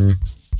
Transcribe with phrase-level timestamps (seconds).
[0.00, 0.59] Mm-hmm.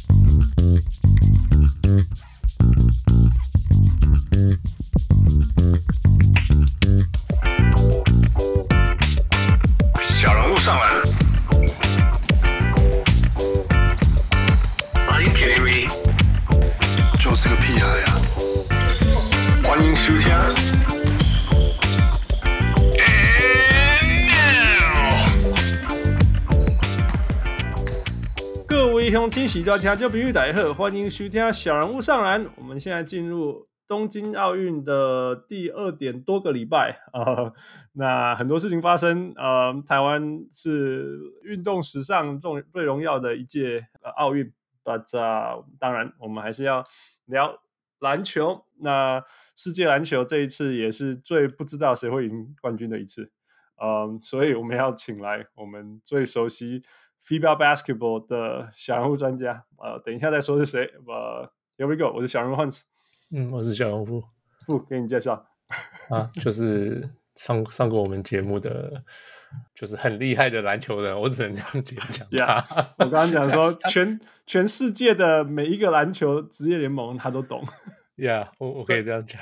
[29.51, 32.47] 喜多听众朋友大家好，欢迎徐听小人物上篮。
[32.55, 37.52] 我们现在进入东京奥运的第二点多个礼拜啊、
[37.95, 39.33] 那很多事情发生。
[39.34, 44.52] 呃，台湾是运动史上最最荣耀的一届呃奥运
[44.84, 46.80] ，but、当然我们还是要
[47.24, 47.60] 聊
[47.98, 48.65] 篮球。
[48.79, 49.21] 那
[49.57, 53.32] 世界篮球这一次也是最不知道谁会赢冠军的一次，
[53.82, 56.85] 嗯、所以我们要请来我们最熟悉
[57.27, 59.65] FIBA Basketball 的小人物专家。
[59.79, 60.92] 呃，等一下再说是谁。
[61.06, 62.82] 呃，Here we go，我是小人物 Hans。
[63.35, 64.24] 嗯，我是小人物，
[64.66, 65.46] 不给你介绍
[66.08, 69.04] 啊，就是上上过我们节目的，
[69.74, 72.28] 就是很厉害的篮球人，我只能这样讲。
[72.32, 77.62] 呀，yeah, 我刚刚讲说 全全世界的每一个篮球职业联盟他都懂。
[78.16, 79.41] 呀，yeah, 我我可以这样讲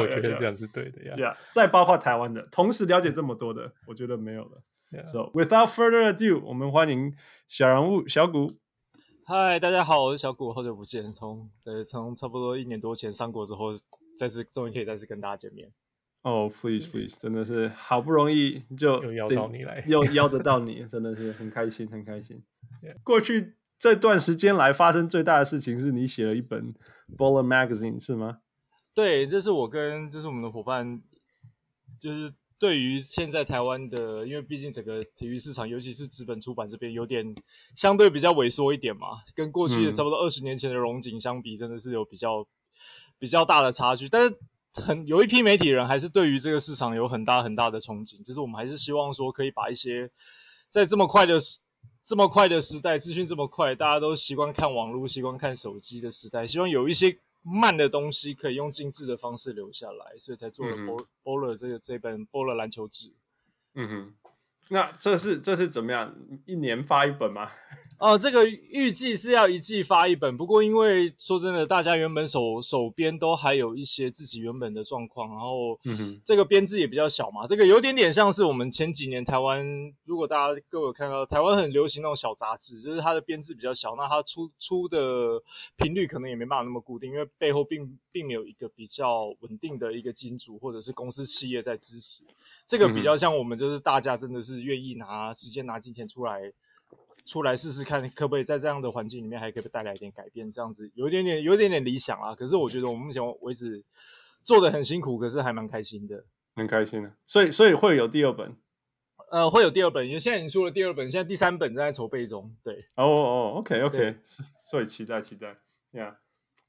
[0.00, 1.14] 我觉得这样是对的呀。
[1.16, 4.62] 呀，再包括台湾的，同时了解这么多的，我觉得没有了。
[5.04, 7.14] So without further ado，我们欢迎
[7.48, 8.46] 小人物小古。
[9.24, 11.04] 嗨，大家好，我是小古，好久不见。
[11.04, 13.74] 从呃，从差不多一年多前上过之后，
[14.16, 15.70] 再次终于可以再次跟大家见面。
[16.22, 22.42] 哦、oh,，please please，真的是好不容易就又邀到你来，又邀得到你，真的是很开心，很开心。
[23.02, 26.74] 过去这段时间来发生最大的事情是你写了一本
[27.16, 28.38] Baller Magazine 是吗？
[28.94, 31.02] 对，这是我跟这是我们的伙伴，
[32.00, 32.32] 就是。
[32.58, 37.34] 对于现在台湾的，因为毕竟整个体育市场，尤其是资本出版这边，有点
[37.74, 42.46] 相对比较萎缩一点嘛，跟过去的差不多二十年前的荣景相比，真的是有比较
[43.18, 44.08] 比较大的差距。
[44.08, 44.36] 但是
[44.72, 50.10] 很有一批媒体人还是对于这个市场有很大很大的憧憬，就是我们还是希望说可以把一些
[50.70, 51.38] 在这么快的
[52.02, 57.18] 这么快的时代，资讯这么快，大家都习惯看网络、习惯看手机的时代，希望有一些。
[57.46, 60.76] 慢的东西可以用精致的方式留下来，所以才做了
[61.22, 63.12] Baller 这个这本 Baller 篮球志。
[63.74, 64.30] 嗯哼，
[64.68, 66.14] 那这是这是怎么样？
[66.44, 67.52] 一年发一本吗？
[67.98, 75.78] 哦、呃，这个预计是要一季发一本，不过因为说真的，大家原本手手边都还有一些自己原本的状况，然后
[76.22, 79.66] 这个编制也比较小嘛，这个有点点像是我们前几年台湾，
[80.04, 85.42] 如果大家各位有看到，台湾很流行那种小杂志，就是它的编制比较小，那它出出的
[85.76, 92.24] 频率可能也没办法那么固定，因为背后并并没有一个比较稳定的一个金主或者是公司企业在支持，
[92.66, 96.52] 这个比较像我们就是大家真的是愿意拿时间拿金钱出来。
[97.26, 100.48] 出来试试看，可不可以在这样的环境里面还可以带来一点改变？
[100.48, 102.32] 这样子有一点点，有一点点理想啊。
[102.34, 103.84] 可是我觉得我们目前为止
[104.44, 107.12] 做的很辛苦，可是还蛮开心的，很开心的。
[107.26, 108.56] 所以，所以会有第二本，
[109.32, 112.54] 呃，会有第二本，因为现在已经出了第二本，现在第三本正在筹备中。
[112.62, 114.18] 对，哦哦，OK，OK，
[114.60, 115.58] 所以期待期待。
[115.92, 116.14] Yeah，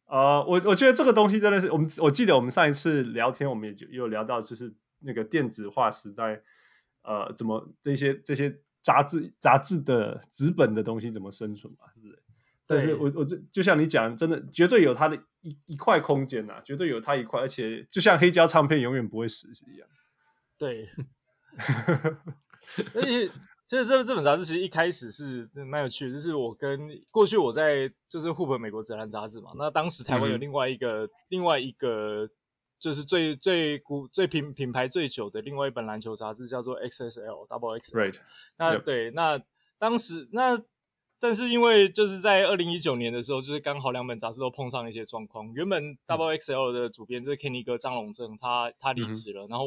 [0.08, 6.42] 呃，我我觉得这个东西真的是，我们我记得我们上一次聊天，我们也就有聊到，就是那个电子化时代，
[7.04, 8.60] 呃，怎么这些这些。
[8.88, 11.80] 杂志杂志的纸本的东西怎么生存嘛？
[11.94, 12.24] 是不是？
[12.66, 19.90] 但是我我就就像你讲，真的绝对有它的一一块空间呐，绝对有它一块，而且就像黑胶唱片永远不会死是一样。
[20.58, 20.90] 对，
[22.96, 23.30] 而且
[23.68, 32.30] 这这这本杂志其实一开始是真的蛮有趣的，就是我跟过去我在就是 Hoop 美国职篮杂志嘛，那当时台湾有另外一个、嗯、另外一个。
[32.80, 37.98] 就是最最古最品品牌最久的另外一本篮球杂志叫做 XSL Double X。
[37.98, 38.16] Right。
[38.58, 39.42] 那.对，那
[39.78, 40.60] 当时那
[41.20, 45.52] 但是因为就是在二零一九年的时候，就是刚好两本杂志都碰上了一些状况。
[45.54, 49.50] 原本 Double XL 的主编就是 Kenny 哥张龙正，他他离职了，mm hmm.
[49.50, 49.66] 然后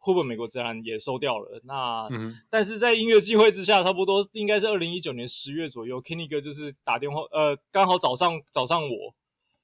[0.00, 1.62] Hoop 美国自然也收掉了。
[1.64, 2.34] 那、mm hmm.
[2.50, 9.14] 但是在音乐机会之下，差不多应该是二零一九年十月左右，Kenny 哥就是打电话，呃，刚好找上找上我。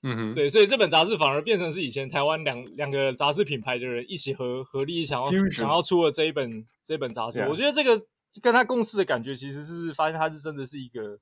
[0.02, 7.40] 嗯哼，对，所以这本杂志反而变成是以前台湾两两个杂志品牌的人一起合合力想要想要出了这一本这一本杂志。
[7.42, 8.02] 我觉得这个
[8.40, 11.18] 跟他共事的感觉，其实是发现他是真的是一个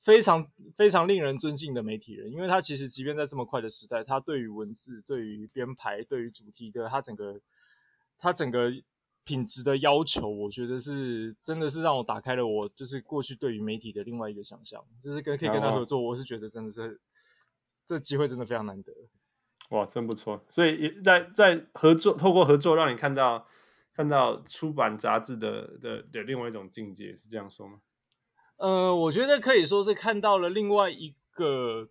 [0.00, 0.44] 非常
[0.76, 7.40] 非常令人尊敬的媒体人，因为他其实即便在这么快的时代，他对于文字、对于编排、对于主题的他整个
[8.18, 8.72] 他整个
[9.22, 17.00] 品质的要求，我觉得是真的是让我打开了我就是过去对于媒体的另外一个想象，就是跟可以跟他合作，我是觉得真的是。
[17.92, 18.90] 这机会真的非常难得，
[19.68, 20.42] 哇，真不错！
[20.48, 23.46] 所以也在在合作，透过合作，让你看到
[23.94, 27.80] 看到出版杂志的的的另外一种境界，是这样说吗？
[28.56, 31.90] 呃，我觉得可以说是看到了另外一个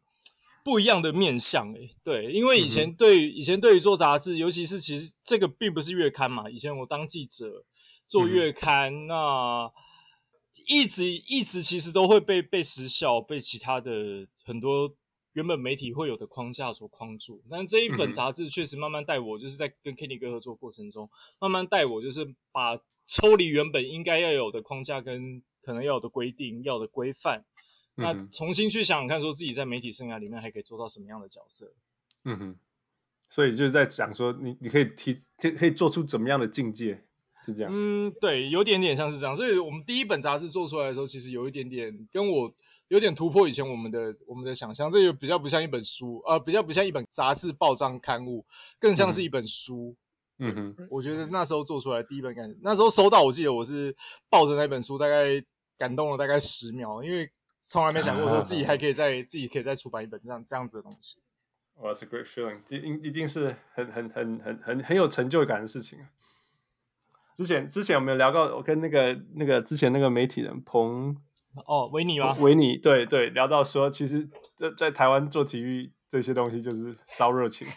[0.64, 1.72] 不一样的面相。
[1.74, 6.50] 诶，对，因为以前对于、嗯、以前对于做杂志，尤其是其实这个并不是月刊嘛。
[6.50, 7.64] 以前我当记者
[8.08, 9.72] 做月刊，嗯、那
[10.66, 14.96] 一直一直其实都会被被时效、被其他的很多。
[15.34, 27.46] 原本媒体会有的框架所框住，但这一本杂志确实慢慢带我，就是在跟 Kenny 哥合作过程中，慢慢带我，就是把抽离原本应该要有的框架跟可能要有的规定、要的规范，
[27.96, 31.74] 那重新去想想看，说自己在媒体生涯里面还可以做到什么样的角色。
[32.26, 32.56] 嗯哼，
[33.30, 35.22] 所以就是在讲说，你你可以提，
[35.58, 37.06] 可以做出怎么样的境界，
[37.46, 37.72] 是这样？
[37.74, 39.34] 嗯，对，有点点像是这样。
[39.34, 42.54] 所以我们第一本杂志做出来的时候，其实有一点点跟我。
[42.92, 48.46] 有点突破以前我们的我们的想象，这个比较不像一本书，呃，比较不像一本杂志、报章刊物，
[48.78, 49.96] 更像是一本书。
[50.40, 53.96] 嗯哼，我觉得那时候做出来第一本感觉，那时候收到，我记得我是
[54.30, 55.42] 抱着那本书，大概
[55.78, 61.20] 感动了大概十秒，因为从来没想过说自己还可以再自己可以再出版一本这样这样子的东西。
[61.76, 65.98] 哇，That's a great feeling，一一定是很很很很很很有成就感的事情。
[67.38, 71.16] 之前之前我们有聊过，我跟那个那个之前那个媒体人彭。
[71.66, 72.36] 哦，维尼吗？
[72.40, 77.68] 维尼，对对，聊到说，其实在在台湾做体育这些东西就是烧热情，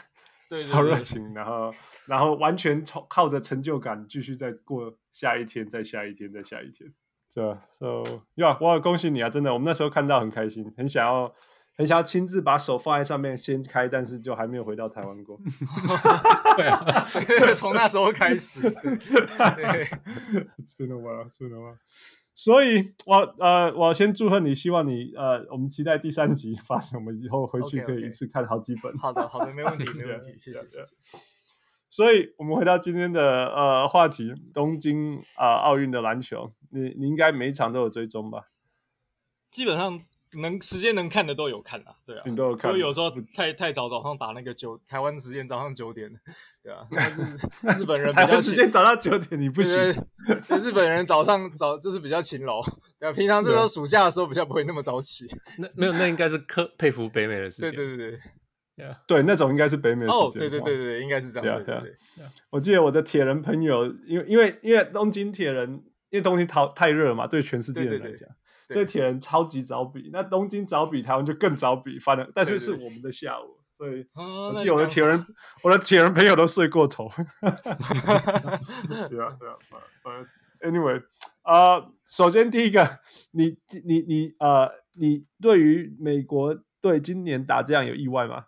[0.50, 1.74] 烧热情，然后
[2.06, 6.92] 然后完全靠靠着成就感继续再过下一天，再下一天，再下一天，
[7.32, 8.02] 对吧？So，
[8.36, 9.28] 呀，我恭喜你啊！
[9.28, 11.34] 真的，我们那时候看到很开心，很想要
[11.76, 15.36] 很想要亲自把手放在上面掀开，但是就还没有回到台湾过。
[16.56, 17.04] 对啊，
[17.56, 18.60] 从那时候开始。
[18.70, 21.76] It's been a while, it's been a while.
[22.34, 28.92] 所以我呃，我先祝贺你，希望你呃，我们期待第三集发生，我们以后回去可以一次看好几本。
[28.92, 29.00] Okay, okay.
[29.00, 30.60] 好的，好的，没问题， 没问题，谢谢。
[31.88, 38.46] 所以，我们回到今天的呃话题，东京啊奥运的篮球，你你应该每一场都有追踪吧？
[39.50, 40.00] 基本上。
[40.40, 42.70] 能时间能看的都有看啊，对啊，你都有看。
[42.70, 46.10] 所以有时候太太早早上打那个九台湾时间早上九点，
[46.62, 47.22] 对啊， 但是
[47.80, 49.80] 日本人比较时间早上九点你不行，
[50.60, 52.62] 日本人早上早就是比较勤劳，
[52.98, 55.26] 对啊，平常这时候暑假的时候比较不会那么早起。
[55.58, 57.70] 那没有，那应该是克佩服北美的时间。
[57.72, 58.10] 对对对
[58.76, 60.26] 对，对那种应该是北美的时间。
[60.26, 61.56] 哦，对对对对，应该是这样。
[61.56, 65.82] 对对对，我记得我的铁人朋友，因为因为因为东京铁人，
[66.14, 68.28] 因为东京太太热嘛，对全世界人来讲。
[68.68, 75.26] 所以铁人超级早比，那东京早比，台湾就更早比，反正但是是我们的下午，所以我记得我的铁人，
[75.64, 77.10] 我的铁人朋友都睡过头。
[77.42, 79.58] 对啊，对啊，
[80.04, 81.02] 反正 anyway，
[81.42, 83.00] 呃，首先第一个，
[83.32, 84.70] 你你你呃，
[85.00, 88.44] 你对于美国队今年打这样有意外吗？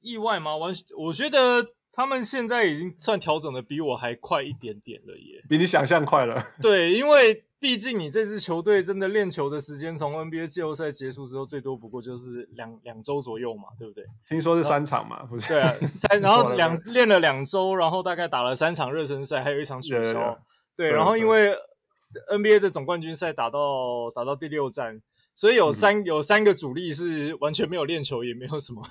[0.00, 0.56] 意外吗？
[0.56, 1.73] 我我觉得。
[1.96, 6.44] 他们现在已经算调整的比我还快一点点了耶，比你想象快了。
[6.60, 14.04] 对，因为毕竟你这支球队真的练球的时间，从 NBA 季后赛结束之后，最多不过就是两两周左右嘛，对不对？
[14.26, 15.50] 听说是三场嘛，不是？
[15.50, 20.36] 对啊， 三，然后两练了两周，然后大概打了三场热身赛，还有一场取消。
[20.76, 21.56] 对，然后因为
[22.32, 25.00] NBA 的总冠军赛打到打到第六战，
[25.32, 28.82] 所以有三、嗯、有三个主力是完全没有练球，也没有什么。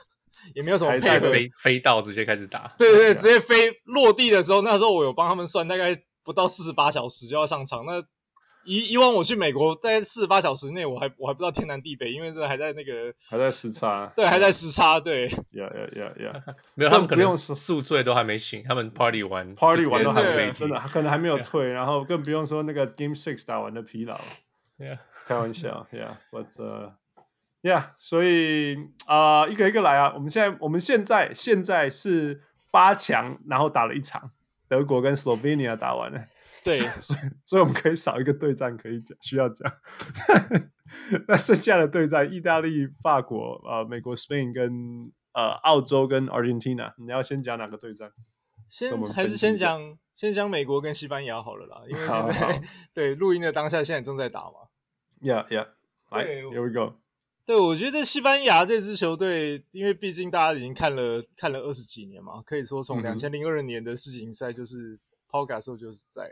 [0.56, 2.74] 也没有什么配合，飞飞到直接开始打。
[2.78, 7.86] 对对对， 直接飞落地的时候，那时候我有帮他们算，大概不到四十八小时就要上场。
[7.86, 8.04] 那
[8.66, 14.09] 以以往我去美国，在四十八小时内，我还我还不知道天南地北，因为这还在那个还在时差。
[14.16, 14.97] 对，还在时差。
[15.00, 16.44] 对，呀呀呀呀，
[16.76, 24.18] 没有，他们可能宿醉都还没醒，他们 party 完，party 完都还没，真的可能还没有退，然后更不用说那个 Game Six 打完的疲劳。
[24.80, 24.97] Yeah，
[25.28, 26.64] 开玩笑，Yeah，but。
[26.64, 26.94] 呀
[27.64, 28.76] ，yeah, 所以
[29.08, 30.14] 啊、呃，一个一个来啊。
[30.14, 34.32] 我们现在，我们现在现在是八强，然后打了一场，
[34.68, 36.26] 德国跟 Slovenia 打完了。
[36.64, 39.70] 对，所以，所以我们可以少一个对战可以讲，需要讲。
[41.28, 48.12] 那剩下的对战，意大利、法国、呃，美国、Spain 跟呃澳洲跟 Argentina，你要先讲哪个对战？
[48.70, 52.62] 先还是先讲先讲美国跟西班牙好了啦，因为现在
[52.94, 54.70] 对录音的当下现在正在打嘛。
[55.22, 55.68] Yeah, yeah，
[56.10, 57.03] 来，Here we go。
[57.45, 64.97] 对，我觉得西班牙这支球队，因为毕竟大家已经看了看了二十几年嘛，可以说从两千零二年的世锦赛就是
[65.30, 66.31] Pau Gasol 就是在，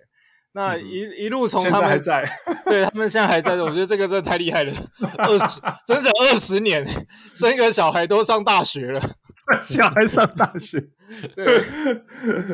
[0.53, 2.24] 那一、嗯、一路从他们还在，
[2.63, 4.72] 对他们现在还在的，我觉得这个真的太厉害了，
[5.18, 6.88] 二十整整二十年，
[7.34, 9.01] 生一个小孩都上大学了，
[9.62, 10.80] 小孩上大学，
[11.36, 11.58] 对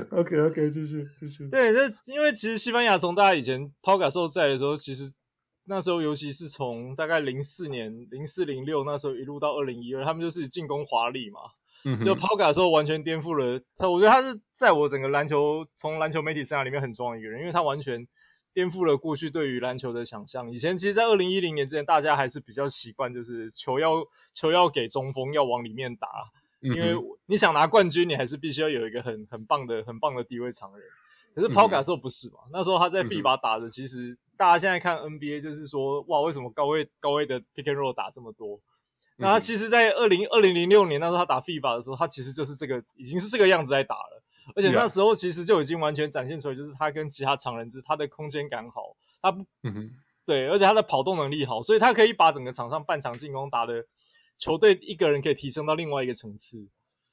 [0.09, 5.11] ，OK OK，继续继续，对，这因为其实西班牙从大家以前 Pau Gasol 在的时候，其实。
[5.69, 11.39] 那时候，尤其是从大概零四年、零四零六那时候一路到二零一二，他们就是进攻华丽嘛。
[11.85, 13.87] 嗯、就抛卡的时候，完全颠覆了他。
[13.87, 18.05] 我觉得他是在我整个篮球从篮球媒体生涯里面很重要的一个人，因为他完全
[18.51, 20.51] 颠颠覆了过去对于篮球的想象。
[20.51, 26.07] 以前其实，在二零一零年之前，大家还是比较习惯，就是球要球要给中锋，要往里面打，
[26.61, 26.95] 因为
[27.27, 30.87] 你想拿冠军，你还是必须要有一个很很棒的、很棒的低位长人。
[31.37, 32.39] 可是 Pau Gasol 不是嘛？
[32.51, 38.59] 那时候他在 FIBA 打的，其实大家现在看 NBA 就是说，哇，为什么高位高位的 Pick and Roll 打这么多？
[39.17, 44.23] 那他其实，在二零二零零六年那时候他打 FIBA 的时候，他其实就是这个已经是这个样子在打了，
[44.55, 49.45] 而且那时候其实就已经完全展现出来，就是他跟其他常人，就是他的空间感好，他不，
[50.25, 53.85] 对，而且他的跑动能力好，所以他可以把整个场上半场进攻打的
[54.39, 56.67] 球队一个人可以提升到另外一个层次，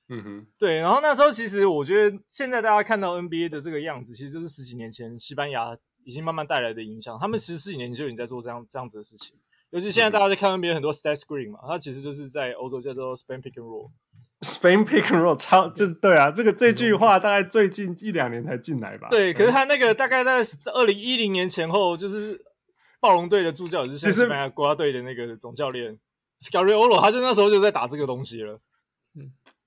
[0.09, 0.77] 嗯哼，对。
[0.79, 9.37] 然后那时候其实我觉得，现在大家看到 NBA 的这个样子，其实就是十几年前西班牙已经慢慢带来的影响，他们其实十四几年前就已经在做这样这样子的事情。
[9.71, 13.91] 尤其现在大家在看 NBA 很多 stat screen 嘛，它其实就是在欧洲叫做 Spain pick and roll。
[14.41, 19.09] Spain pick and roll 超就是对啊，这个这句话大概最近一两年才进来吧。
[19.09, 20.45] 对，可是他那个大概在
[20.75, 22.41] 二零一零年前后，就是
[23.01, 25.99] 暴龙队的助教，就是西班牙国家队的那个总教练
[26.41, 28.61] Scariolo，他就那时候就在打这个东西了。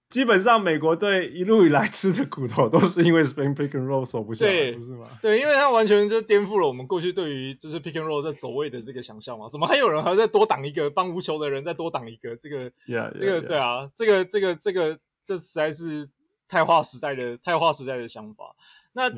[0.07, 0.09] 嗯。
[0.09, 5.05] 基本上美国队一路以来吃的苦头都是因为 Spain pick and roll 守不下来，不是吗？
[5.21, 9.49] 对，因为他完全就颠覆了我们过去对于就是 pick and roll 在走位的这个想象嘛。
[9.49, 12.33] 怎么还有人还要再多挡一个帮无球的人再多挡一个？
[12.37, 16.07] 这个，yeah, yeah, 这个.对啊，这个这个这个这实在是
[16.47, 18.55] 太划时代的太划时代的想法。
[18.93, 19.11] 那.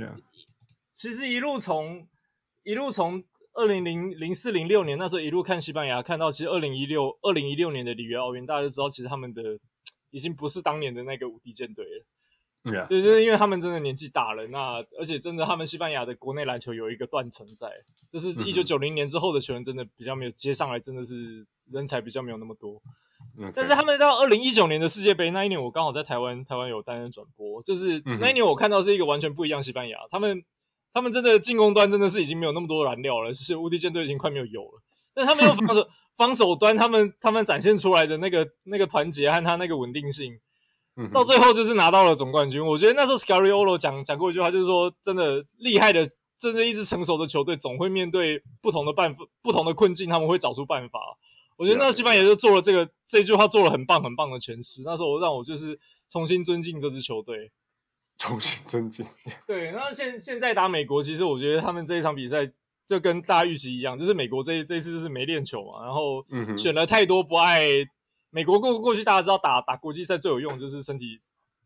[0.91, 2.08] 其实一路从
[2.63, 9.60] 一路从二零零零四零六年那时候一路看西班牙，看到其实二零一六二零一六年的里约奥运，大家就知道其实他们的。
[10.12, 12.06] 已经不是当年的那个无敌舰队了，
[12.63, 12.88] 对，Yeah.
[12.88, 17.72] 就是因为他们真的年纪大了，那而且真的他们西班牙的国内篮球有一个断层在，
[18.12, 22.82] 就是一九九零年之后的球员真的比较没有接上来，真的是人才比较没有那么多。
[23.38, 23.51] Okay.
[23.56, 30.44] 但是他们到二零一九年的世界杯那一年，我刚好在台湾，台湾有担任转播，就是那一年我看到是一个完全不一样西班牙，他们
[30.94, 34.82] 他们真的进攻端真的是已经没有那么多燃料了，是无敌舰队已经快没有油了。
[35.13, 35.88] 但他们又防守
[36.20, 40.38] 防守端，他们他们展现出来的那个那个团结和他那个稳定性，
[41.14, 42.64] 到最后就是拿到了总冠军。
[42.64, 46.06] 我觉得那时候 Scariolo 讲讲过一句话，就是说真的厉害的，
[46.38, 51.00] 真正一支成熟的球队总会面对不同的办法、不同的困境，他们会找出办法。
[51.56, 54.82] 我觉得那西班牙就做了这个这句话，做了很棒很棒的诠释。
[54.84, 57.50] 那时候让我就是重新尊敬这支球队，
[58.18, 59.06] 重新尊敬。
[59.48, 62.52] 对，那现现在打美国，其实我觉得他们这一场比赛。
[62.89, 66.25] 就跟大家预期一样，就是美国这一这一次就是没练球嘛，然后
[66.58, 67.69] 选了太多不爱
[68.31, 71.19] 美国过过去大家知道打打国际赛最有用就是身体，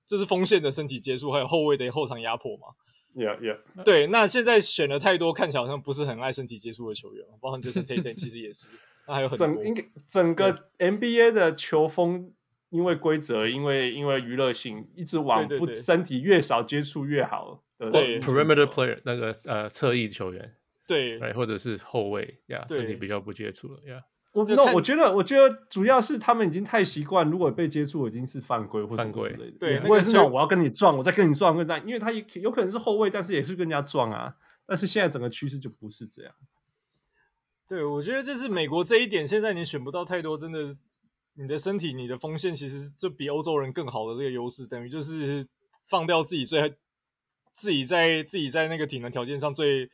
[0.05, 2.67] 就是锋线的身体接触，还有后卫的后场压迫嘛。
[3.15, 3.83] Yeah, yeah.
[3.85, 8.67] 对，那现在选了太多看起来好像不是很爱身体接触的球员，包括 Jayson Tatum 其实也是。
[9.07, 12.33] 那还有很整应该整个 NBA 的球风，
[12.69, 17.91] 因为规则，因为因为娱乐性，一直往不身体越少接触越好的。
[17.91, 20.55] 对，Perimeter Player 那个呃侧翼球员。
[20.87, 24.01] 对，或者是后卫呀，身体比较不接触了呀。
[24.33, 29.57] 我那我觉得，我觉得主要是他们已经太习惯，如果被接触已经是犯规或者什么之类的。
[29.59, 34.35] 对，或者是那种我要跟你撞，我再跟你撞，跟这样，因为他有有可能是后卫，但是也是跟人家撞啊。
[34.65, 36.33] 但是现在整个趋势就不是这样。
[37.67, 40.75] 对，我觉得这是美国这一点，现在你选不到太多真的，
[41.35, 45.47] 你的身体、你的锋线其实就比欧洲人更好的这个优势，等于就是
[45.85, 46.73] 放掉自己最
[47.53, 49.87] 自己在自己在那个体能条件上最。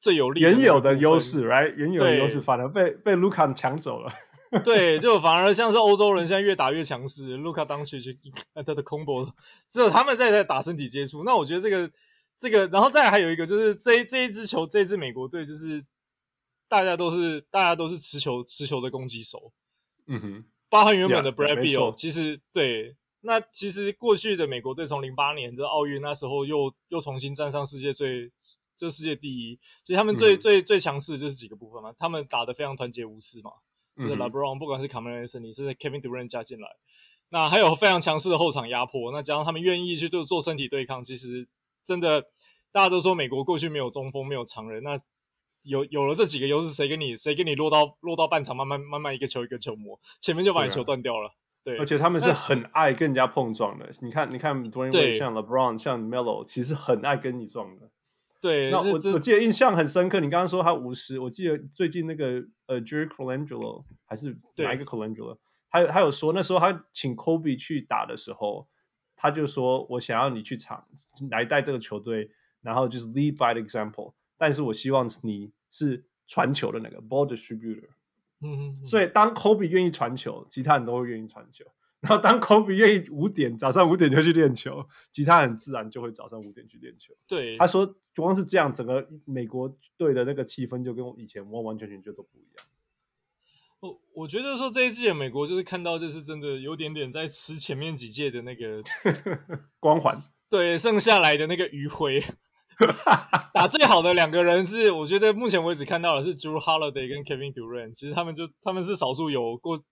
[0.00, 1.74] 最有利原有的优势，right？
[1.74, 4.12] 原有的优势反而被被卢卡抢走了。
[4.64, 8.18] 对，就反而像是欧洲人现在越打越强势，卢卡当时去
[8.54, 9.30] 他的 combo，
[9.68, 11.22] 只有他们在在打身体接触。
[11.24, 11.90] 那我觉得这个
[12.38, 15.84] 这个，然后再来还有一个就是这这一支球，这一支美国队就是
[16.66, 19.52] 大家都是大家都是持球持球的攻击手。
[20.06, 22.96] 嗯哼，包含原本的 Brad Beal，其实对。
[23.20, 28.30] 那其实过去的美国队从零八年的奥运那时候又又重新站上世界最。
[28.78, 33.50] 这世界第一，其实他们最、嗯、最最强势的就是几个部分嘛，他们打得非常团结无私嘛，
[33.96, 36.68] 就是 LeBron 不管是卡梅伦森，你是 Kevin Durant 加进来，
[37.30, 41.48] 那还有非常强势的后场压迫，那加上他们愿意去做做身体对抗，其实
[41.84, 42.22] 真的
[42.70, 44.96] 大家都说美国过去没有中锋，没有常人，那
[45.64, 51.34] 有有了这几个优势，谁跟你谁跟你落到落到半场，慢慢慢慢一个球一个球磨，前面就把你球断掉了。
[51.64, 57.90] 对，而且他们是很爱跟人家碰撞的，你看你看 Dwyane 像 LeBron 像 Melo，其实很爱跟你撞的。
[58.40, 60.20] 对，那我我记得印象很深刻。
[60.20, 65.36] 你刚刚说他五十，我记得最近那个呃，Jerry Colangelo 还是哪一个 Colangelo，
[65.68, 68.68] 他有他有说那时候他请 Kobe 去打的时候，
[69.16, 70.86] 他就说我想要你去场
[71.30, 72.30] 来带这个球队，
[72.62, 77.88] 然后就是 lead by the example，但是我希望你是传球的那个 ball distributor。
[78.40, 81.64] 嗯，所以当 Kobe 愿意传球，其他人都会愿意传球。
[82.00, 87.12] 然后当 Kobe 愿意五点早上五点就去练球，其他人自然就会早上五点去练球。
[87.26, 92.66] 对，他说光是这样，整个美国队的那个气氛就跟我以前完完全全就都不一样。
[93.80, 98.82] 我我觉得说这一季的美国就是看到就是真的有点点在吃前面几届的那个
[99.78, 100.12] 光环，
[100.50, 102.22] 对，剩下来的那个余晖。
[103.52, 109.82] 打最好的两个人是，我觉得目前为止看到的是 Drew Holiday 跟 Kevin Durant，其实他们就他们是少数有过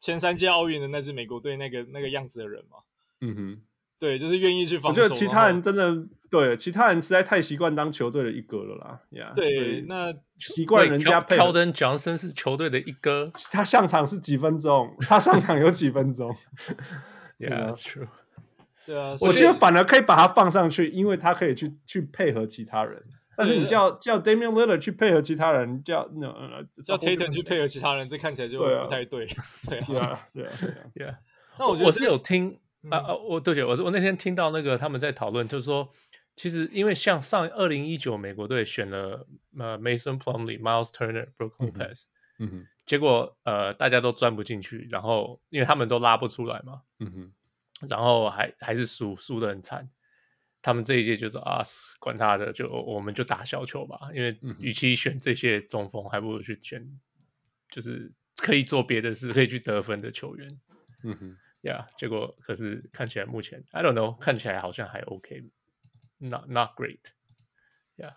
[0.00, 2.78] 前三届奥运的那支美国队那个那个样子的人嘛。
[3.20, 3.60] 嗯哼，
[3.98, 5.02] 对，就是愿意去防守。
[5.02, 5.94] 我觉得其他人真的
[6.30, 9.00] 对，其他人实在太习惯当球队的一哥了啦。
[9.10, 11.36] Yeah, 对，那习惯人家配。
[11.36, 16.34] Keldon Johnson 是球队的一哥，他上场是几分钟， 他上场有几分钟。
[17.38, 18.08] Yeah, that's true.
[18.86, 23.02] 对啊，我觉得反而可以把他放上去，因为他可以去去配合其他人。
[23.40, 26.28] 但是你叫叫 Damian Lillard 去配合其他人，叫那
[26.84, 29.26] 叫 Tatum 去配合其他人，这看起来就不太对。
[29.66, 30.52] 对啊，对啊，
[30.94, 31.18] 对啊。
[31.58, 32.58] 那我觉得我是有听
[32.90, 35.88] 啊啊，我对不起，我我那天听到那个他们在讨论，就是说，
[36.36, 39.26] 其实因为像上二零一九美国队选了
[39.58, 42.04] 呃 Mason Plumlee、Miles Turner、Brook Lopez，
[42.38, 47.32] 嗯哼，结果呃大家都钻不进去，然后因为他们都拉不出来嘛，嗯哼。
[47.88, 49.88] 然后还还是输输的很惨，
[50.62, 51.62] 他们这一届就是啊，
[51.98, 54.10] 管他的，就我们就打小球吧。
[54.14, 56.86] 因为与其选这些中锋，还不如去选
[57.70, 60.60] 就是可以做别的事、可以去得分的球员。
[61.04, 67.00] 嗯哼，呀、yeah，结果可是看起来目前 I don't know，看起来好像还 OK，not not great。
[67.96, 68.16] 呀，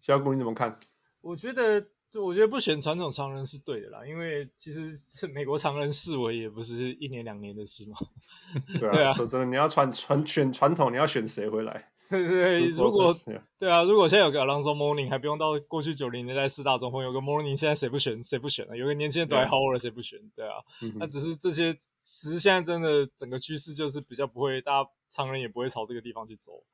[0.00, 0.78] 小谷你怎么看？
[1.20, 1.88] 我觉得。
[2.16, 7.96] 就我觉得不选传统常人是对的啦，因为其实是美国常人四维也不是一年两年的事嘛。
[8.80, 11.90] 对啊，对啊，说真的，你要传传选传统，你要选谁回来？
[12.08, 13.14] 对如果
[13.58, 18.74] 对啊，如果现在有个 Alonzo Mourning，还不用到过去九零年代四大中锋，有个 Mourning，现在谁不选谁不选了？
[18.74, 20.18] 有个年轻人 Dwight Howard 谁不选？
[20.34, 20.54] 对啊，
[20.94, 26.64] 那、嗯、只是这些，只是现在真的整个趋势就是比较不会，大家常人也不会朝这个地方去走。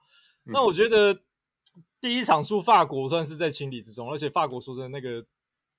[0.45, 1.19] 嗯、那我觉得。
[2.01, 5.25] 第一场输法国算是在情理之中，而且法国说真的，那个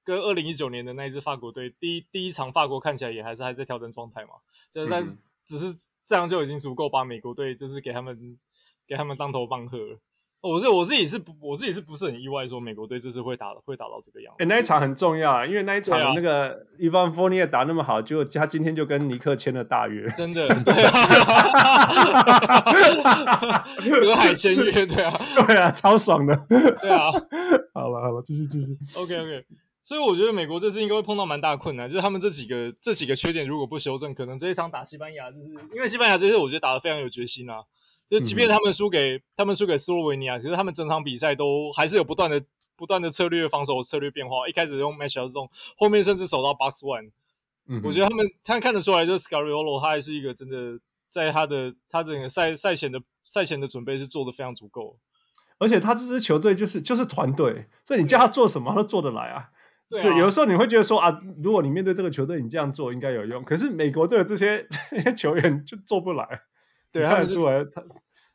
[0.03, 4.35] 跟二零一九年的那一支法国队，第一第一场法国看起来也还是还在调整状态嘛，
[4.71, 8.39] 就是但是只是这样就已经足够把美国队就是给他们
[8.87, 9.99] 给他们当头棒喝了。
[10.43, 14.43] 我是我自己是不我自己是不是很意外说美国队这次会打会打到这个样子？
[14.43, 20.91] 哎、欸，那一场很重要啊，因为那一场那个 Evan Fournier 打那么好，结果他今天就跟尼克签了大约，真的，对啊，
[24.01, 27.09] 隔海签约，对啊， 对啊，超爽的， 对啊，
[27.73, 29.45] 好了好了，继续继续，OK OK，
[29.81, 37.63] 所以我觉得美国这次应该会碰到蛮大的困难，就是他们这几个这几个缺点如果不修正，可能这一场打西班牙，就是因为西班牙这次我觉得打得非常有决心啊。
[38.13, 42.39] 就即便他们输给、嗯、他们输给斯洛维尼亚，可是他们整场比赛都还是有不断的
[42.75, 44.47] 不断的策略防守策略变化。
[44.47, 47.09] 一开始用 match 这种，后面甚至守到 box one。
[47.67, 54.99] 嗯，我觉得他们他看得出来，就是 Scariolo 他还是一个真的在他的他整个赛赛前的赛前的准备是做的非常足够。
[55.57, 59.49] 而且他这支球队就是就是团队，所以你叫他做什么他都做得来啊。
[59.89, 63.43] 对，啊对，有的时候你会觉得说啊，如果你面对这个球队，你这样做应该有用。
[63.43, 66.41] 可是美国队的这些这些球员就做不来。
[66.91, 67.81] 对，看得出来他。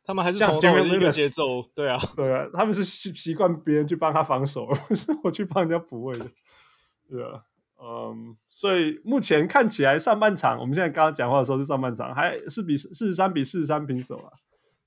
[0.09, 6.25] 他们还是从头一个节奏，对啊， 对啊，他们是习习惯别人去帮他防守， 不是我去帮人家补位的，
[7.07, 7.43] 对啊，
[7.79, 14.33] 嗯，所以目前看起来上半场，我们现在刚刚讲话的时候是上半场，还是比四十三比四十三平手啊，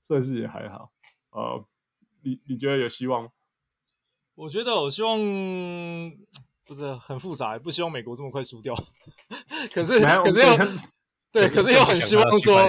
[0.01, 0.91] 所以是也还好，
[1.31, 1.63] 呃，
[2.25, 3.29] 你你觉得有希望吗？
[4.35, 5.17] 我觉得我希望
[6.65, 8.75] 不是很复杂，不希望美国这么快输掉，
[9.73, 10.57] 可是可是又
[11.31, 12.59] 对，可是又很希望说。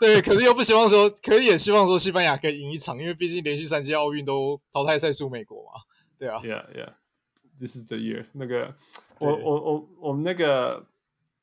[0.00, 5.82] 对，可是又不希望说，可是也希望说西班牙可以赢一场，因为毕竟连续三届奥运都淘汰赛输美国嘛，
[6.18, 6.40] 对啊。
[6.42, 6.92] Yeah, yeah.
[7.60, 8.24] This is the year.
[8.32, 8.74] 那个，
[9.18, 10.86] 我我我我们那个，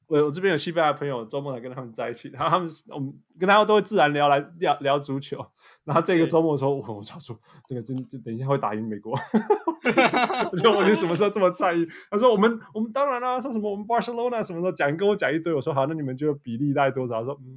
[0.08, 5.46] 我我这边有西班牙朋友，周末才跟他们在一起，然后他们我们跟他们都会自然聊来聊聊足球，
[5.84, 9.14] 然后这个周末的时候，我我操出，这个真就等一下会打赢美国。
[10.52, 11.88] 我说我你什么时候这么在意？
[12.10, 17.20] 他说我们我们当然啦、啊，说什么我们 Barcelona 什么时候讲跟我讲一堆，我说好，那你们觉得比例大概多少？
[17.20, 17.56] 他说嗯。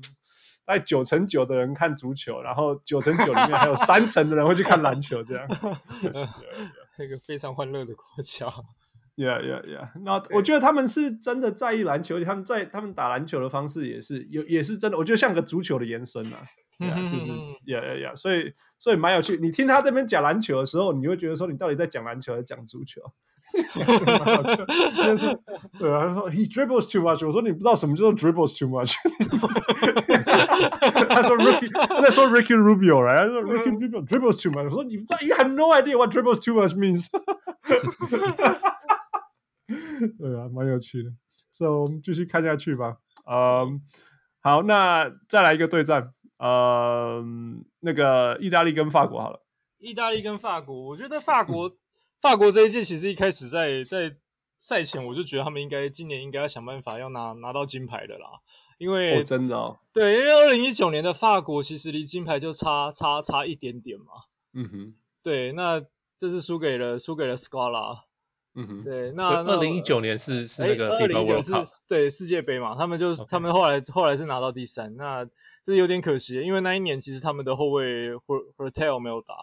[0.72, 5.46] 在九成九的人看足球，然后九成九里面还有三成的人会去看篮球，这样。
[6.98, 8.46] 那个非常欢乐的国家。
[9.16, 9.88] Yeah, yeah, yeah.
[10.02, 14.96] 那我觉得他们是真的在意篮球，他们在他们打篮球的方式也是有，也是真的。
[14.96, 16.38] 我觉得像个足球的延伸啊。
[16.78, 17.33] Yeah, 就是
[17.66, 18.16] Yeah, yeah, yeah.
[18.16, 19.37] 所以所以蛮有趣。
[19.42, 23.02] 你听他这边讲篮球的时候，你会觉得说你到底在讲篮球还是讲足球？
[25.78, 27.26] 对啊，他说 He dribbles too much。
[27.26, 28.94] 我说你不知道什么叫做 dribbles too much。
[31.09, 33.18] 他说 Ricky，他在说 Ricky Rubio，right？
[33.18, 34.64] 他说 Ricky Rubio dribbles too much。
[34.64, 37.09] 我说你，You have no idea what dribbles too much means。
[40.18, 41.11] 对啊，蛮有趣的。
[41.51, 42.96] 所以我们继续看下去吧。
[43.27, 43.79] 嗯、um,。
[44.42, 47.23] 好，那再来一个对战，呃，
[47.81, 49.44] 那个意大利跟法国好了。
[49.79, 51.73] 意大利跟法国，我觉得法国、嗯、
[52.23, 54.16] 法国这一届其实一开始在在
[54.57, 58.29] 赛前我就觉得他们应该今年应该要想办法要拿拿到金牌的啦，
[58.81, 64.07] 因为、哦、真的哦，对，因为二零一九年的法国其实离金牌就差差差一点点嘛。
[64.55, 65.83] 嗯哼，对，那
[66.19, 68.05] 这是输给了输给了 Scala。
[68.55, 71.53] 嗯哼，对，那二零一九年是是那个二零一九是
[71.87, 73.27] 对世界杯嘛，他们就 Okay.
[73.29, 75.29] 他们后来后来是拿到第三，那
[75.62, 78.11] 这有点可惜，因为那一年其实他们的后卫
[78.57, 79.35] Hortel 没有打，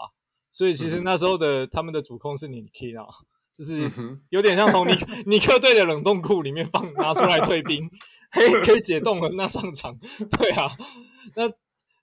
[0.52, 3.08] 所以其实那时候的、嗯、他们的主控是 Ntilikina，
[3.56, 3.90] 就是
[4.30, 4.94] 有点像从尼
[5.28, 7.90] 尼克队的冷冻库里面放拿出来退兵，
[8.32, 9.98] 可以可以解冻了那上场，
[10.38, 10.72] 对啊，
[11.36, 11.52] 那。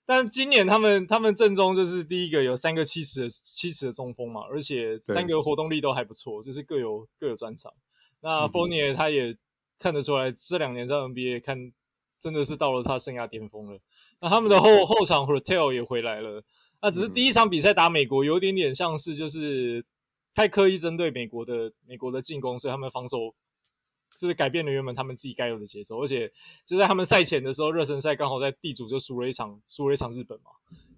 [0.07, 7.73] 但今年他们他们阵中就是第一个有三个七尺的七尺的中锋嘛，而且三个活动力都还不错，就是各有各有专长。
[8.21, 9.35] 那 Fournier 他也
[9.79, 11.71] 看得出来，这两年在 NBA 看
[12.19, 13.79] 真的是到了他生涯巅峰了。
[14.19, 16.43] 那他们的后后场 Hurtel 也回来了，
[16.83, 19.83] 那只是第一场比赛打美国有点点像是就是
[20.35, 23.33] 太刻意针对美国的美国的进攻，所以他们防守。
[24.17, 26.31] 就是改变了原本他们自己该有的节奏，而且
[26.65, 30.51] 就在他们赛前的时候，热身赛刚好在地主就输了一场，输了一场日本嘛，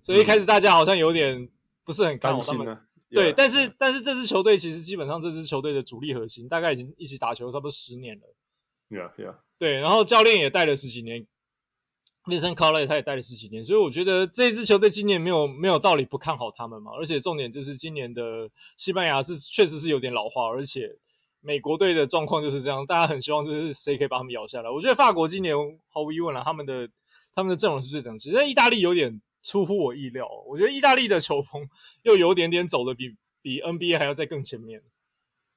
[0.03, 1.49] 所以一开始大家好像有点
[1.84, 2.67] 不是很看好他们。
[2.67, 3.36] 嗯、对，Yeah.
[3.36, 8.36] 但是但是这支球队其实基本上这支球队的主力核心大概已经一起打球差不多十年了。
[8.89, 9.36] Yeah, yeah.
[9.58, 11.25] 对，然后教练也带了十几年
[12.25, 20.97] ，Vincent Collet 他也带了十几年，所以我觉得这一支球队今年没有没有道理不看好他们嘛，而且重点就是今年的西班牙是确实是有点老化，而且。
[21.47, 24.69] 美国队的状况就是这样，大家很希望就是谁可以把他们咬下来。
[24.69, 25.55] 我觉得法国今年
[25.88, 26.89] 毫无疑问了，他们的
[27.33, 28.33] 他们的阵容是最整齐。
[28.33, 31.65] 但意大利有点出乎我意料，我觉得意大利的球风
[32.03, 34.81] 又有点点走的比比 NBA 还要再更前面，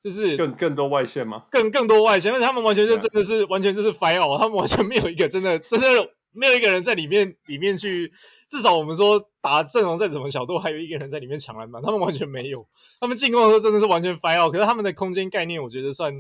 [0.00, 1.46] 就是更更多外线吗？
[1.50, 5.88] 更更多外线，而且他们完全就真的是.完全就是 fire 他们完全没有一个真的真的。
[6.32, 8.10] 没有一个人在里面里面去，
[8.48, 11.82] 至少我们说打阵容再怎么小，都还有一个人在里面抢篮板。
[11.82, 12.66] 他们完全没有，
[13.00, 14.52] 他们进攻的时候真的是完全 fire out。
[14.52, 16.12] 可是他们的空间概念，我觉得算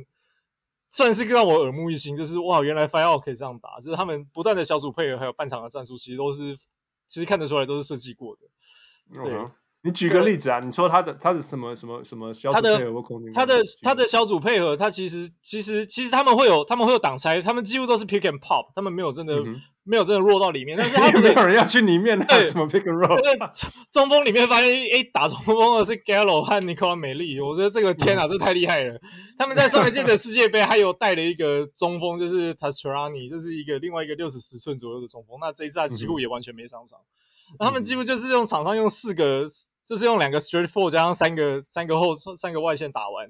[0.90, 2.16] 算是让我耳目一新。
[2.16, 6.56] 就是哇，原来 fire out 可以这样打，就是他们不断的小组配合，还有半场的战术，其实都是
[7.06, 9.22] 其实看得出来都是设计过的。
[9.22, 9.32] 对。
[9.82, 10.60] 你举个例子啊？
[10.60, 13.32] 你说他的他是什么什么什么小组配合空间？
[13.32, 20.76] 他的他的小组配合，他其实其实其实他们会有他们会有挡拆，他们几乎都是 pick and pop，他们没有真的、嗯、没有真的弱到里面。
[20.76, 23.18] 但是 他们没有人要去里面，对，怎么 pick and roll？
[23.90, 29.00] 中锋里面发现，哎，打中锋的是 Gallo 和 Nicola 美丽，我觉得这个天啊，这太厉害了！
[29.38, 35.38] 他们在上一届的世界杯还有带了一个中锋，就是 Tastrani，这是一个另外一个六十十寸左右的中锋。
[35.40, 36.98] 那这一次他几乎也完全没上场，
[37.58, 39.46] 他们几乎就是用场上用四个。
[39.86, 43.28] 就是用两个 straight four 加上三个三个后三个外线打完。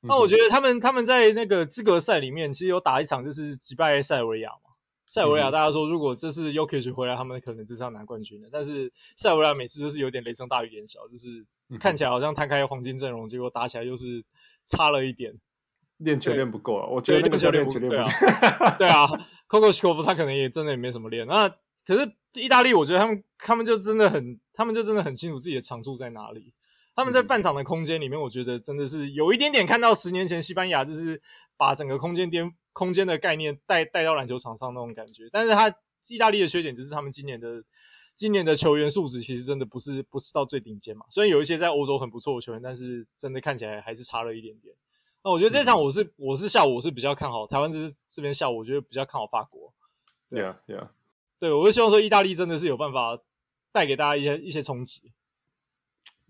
[0.00, 4.70] 那我觉得他们他们在那个资格赛里面其实有打一场，就是击败塞尔维亚嘛。
[5.04, 8.48] 塞尔维亚大家说，如果这次 y o k i c 回来，他们可能就是要拿冠军的。
[8.50, 11.44] 但是塞尔维亚每次都是有点雷声大雨点小，就是
[11.78, 14.24] 看起来好像摊开黄金阵容，结果打起来又是
[14.64, 15.34] 差了一点。
[15.98, 17.88] 练球练不够啊，我觉得练练球练不够。
[18.78, 21.26] 对啊 c o c o s h k o v 他可能也真的也没什么练。
[21.26, 21.46] 那
[21.86, 24.38] 可是意大利，我觉得他们他们就真的很。
[24.52, 26.52] 他们就真的很清楚自己的长处在哪里。
[26.94, 31.22] 他们在半场的空间里面，我觉得真的是有一点点看到十年前西班牙就是
[31.56, 35.30] 把整个空间颠空间的概念带带到篮球场上那种感觉。
[35.32, 35.74] 但是他
[36.08, 37.64] 意大利的缺点就是他们今年的
[38.14, 41.06] 今年的球员素质其实真的不是不是到最顶尖嘛。
[41.08, 44.74] 虽然有一些在欧洲很不错的球员，但是真的看起来还是差了一点点。
[45.24, 49.72] 那我觉得这场我是我是下午我是比较看好台湾这这边下午我觉得比较看好法国。
[50.28, 50.90] 对啊，对啊，
[51.40, 53.18] 对，我就希望说意大利真的是有办法。
[53.72, 55.12] 带给大家一些一些冲击，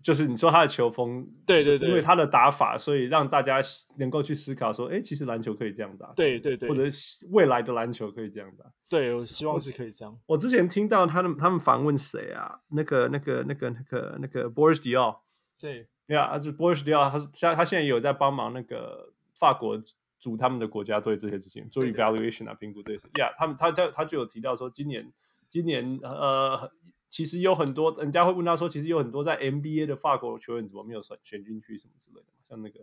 [0.03, 3.59] 就是你说他的球风，对对对，因为他的打法，所以让大家
[3.97, 6.83] 能够去思考说，哎，其实篮球可以这样打，对对对，或者
[7.31, 10.13] 未来的篮球可以这样打，对，我希望是可以这样。
[10.27, 12.59] 我，我之前听到他们他们访问谁啊？
[12.69, 15.17] 那个那个那个那个那个 Boris Diaw，
[15.59, 19.81] 对，对啊，就 Boris Diaw，他他他现在有在帮忙那个法国
[20.21, 23.09] 组他们的国家队这些事情，做 evaluation 啊，评估这些。
[23.19, 25.11] 呀，他们他他他就有提到说，今年
[25.49, 26.71] 今年呃。
[27.11, 32.79] 其实有很多人家会问他说，其实有很多在 NBA 的法国球员怎么没有选选进去什么之类的，像那个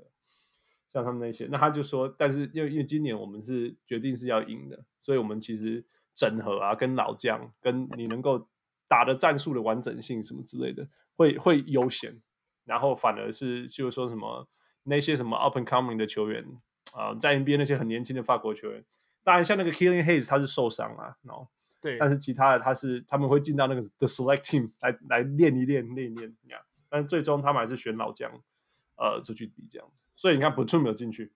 [0.92, 8.46] 像他们那些，那他就说，但是因为因为今年我们是决定是要赢的，所以我们其实整合啊，跟老将，跟你能够
[8.86, 12.20] 打的战术的完整性什么之类的，会会优先，
[12.66, 14.46] 然后反而是就是说什么
[14.82, 16.44] 那些什么 up and coming 的球员
[16.96, 18.84] 啊、呃，在 NBA 那些很年轻的法国球员，
[19.22, 21.48] 当然像那个 Killing Hayes 他是受伤啊，然后。
[21.80, 28.28] 对，但是其他的他是他们会进到那个 the select team 来来练一练练一练这样，但是最终他们还是选老将，
[28.96, 30.02] 呃，出去比这样子。
[30.16, 31.32] 所以你看 Batum 没有进去，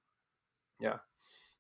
[0.79, 1.01] 呀，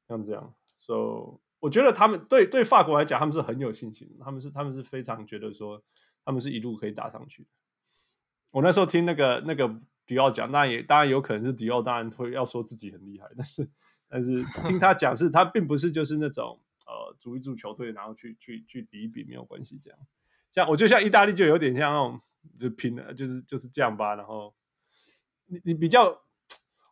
[0.08, 5.80] 像这样，so 我觉得他们对对法国来讲，他们是很有信心，他们是他们是非常觉得说，
[6.24, 7.46] 他们是一路可以打上去。
[8.52, 9.68] 我那时候听那个那个
[10.12, 13.68] 迪奥讲，那也当然有可能是迪奥，当然会要说自己很厉害，但是
[14.08, 19.98] 但是 听他讲是，他并不是就是那种呃，组一组球队，然后去去去比一比没有关系这样。
[20.50, 22.20] 像我就像意大利就有点像那种
[22.58, 24.14] 就拼了，就是就是这样吧。
[24.14, 24.54] 然后
[25.46, 26.04] 你你比较，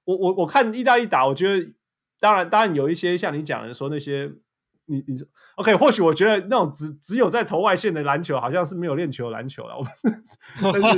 [0.05, 1.73] 我我我看意大利打，我觉得
[2.19, 4.33] 当然当然有一些像你讲的说那些。
[4.91, 5.27] 你你说
[5.57, 9.79] OK，或许我觉得那种只只有在投外线的篮球，好像是没有练球篮球了。
[9.79, 9.87] 我
[10.73, 10.89] 但是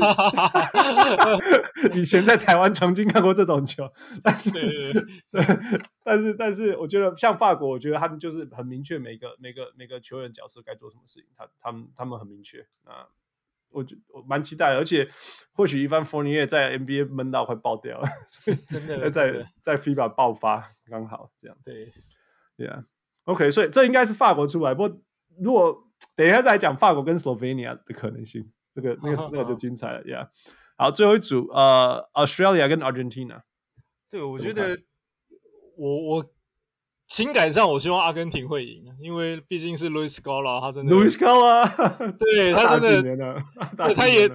[1.99, 3.89] 以前在台湾曾经看过这种球，
[4.23, 13.07] 但是对对对但是但是我觉得像法国，我觉得他们就是很明确，每个每个每个球员角色该做什么事情，他他们他们很明确啊。
[13.75, 15.09] 我觉我蛮期待的，而且
[15.53, 21.57] 或许一番 Fournier 在 NBA 闷到快爆掉了，所以真的 在在 FIBA 爆发刚好这样。
[21.65, 21.91] 对
[22.59, 22.85] ，Yeah。
[23.25, 24.75] OK，所以这应该是法国出来。
[24.75, 25.01] 不过，
[25.39, 25.77] 如果
[26.17, 30.29] 等一下再来讲法国跟 Slovenia 的可能性，这个那个那个就精彩了，Yeah。
[30.77, 33.43] 好，最后一组，呃，Australia 跟 Argentina。
[34.11, 34.79] 对，我觉得
[35.77, 36.25] 我我
[37.13, 41.69] 情感上我希望阿根廷会赢，因为毕竟是 Luis Scola，他真的 Luis Scola，
[42.17, 43.43] 对他真的，
[43.77, 44.31] 他，他也。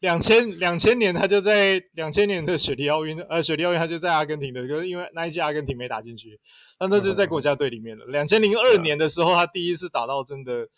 [0.00, 6.38] 两千两千年，他就在两千年的雪梨奥运，呃，雪梨奥运他就在阿根廷的，可是因为那一届阿根廷没打进去，
[6.78, 8.04] 但他就在国家队里面了。
[8.06, 10.68] 两千零二年的时候，他第一次打到真的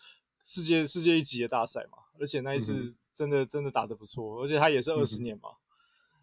[0.44, 5.48] 世界世界一级的大赛嘛，而且那一次真的真的打得不错，而且他也是二十年嘛。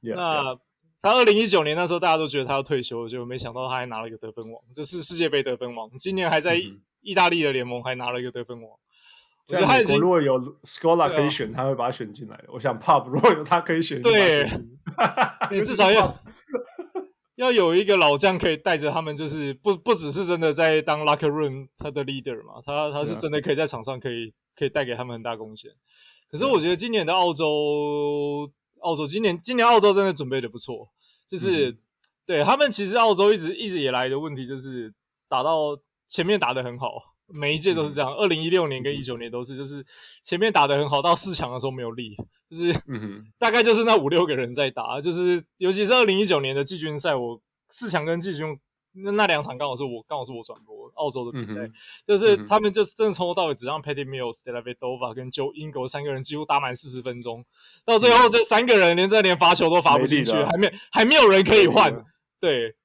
[0.01, 0.57] 嗯、那
[1.03, 5.89] 他二零一九年那时候大家都觉得他要退休，就没想到他还拿了一个得分王，这是世界杯得分王。
[5.99, 6.57] 今年还在
[7.01, 8.71] 意大利的联盟还拿了一个得分王。
[9.49, 12.45] 我觉得美国如果有 Scola 可以选，他会把他选进来的。
[12.53, 14.49] 我想 Pub 如果有他可以选，对，
[15.51, 16.17] 你至少 要
[17.35, 25.69] 要有一个老将可以带着他们，就是不不只是真的在当 locker room 他的 leader 嘛，他他是真的可以在场上可以可以带给他们很大贡献。
[26.31, 28.49] 可是我觉得今年的澳洲，
[28.83, 30.87] 澳洲今年今年澳洲真的准备的不错，
[31.27, 31.77] 就是
[32.25, 34.93] 对他们其实澳洲一直一直以来的问题就是
[35.27, 37.13] 打到前面打的很好。
[37.27, 39.83] 每一届都是这样，二零一六年跟一九年都是，就是
[40.21, 42.15] 前面打的很好，到四强的时候没有力，
[42.49, 42.73] 就是，
[43.39, 48.59] 大概就是那五六个人在打，就是尤其是二零一九年的季军赛，我四强跟季军
[48.93, 51.73] 那那两场刚好是我刚好是我转播澳洲的比赛，嗯、
[52.07, 57.43] 就是他们就是真的从头到尾只让 Patty Mills、Dellavedova 跟 Joe Ingles 三个人几乎打满四十分钟，
[57.85, 62.05] 到最后这三个人连这连罚球都罚不进去，还没还没有人可以换，
[62.39, 62.75] 对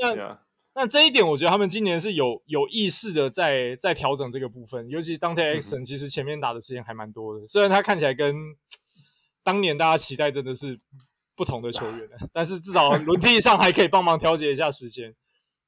[0.00, 0.38] 那。
[0.74, 8.36] 那这一点，我觉得他们今年是有有意识的在在调整这个部分，尤其 Dante Exum 其实前面打的时间还蛮多的，虽然他看起来跟
[9.42, 10.78] 当年大家期待真的是
[11.34, 15.12] 不同的球员，但是至少轮替上还可以帮忙调节一下时间，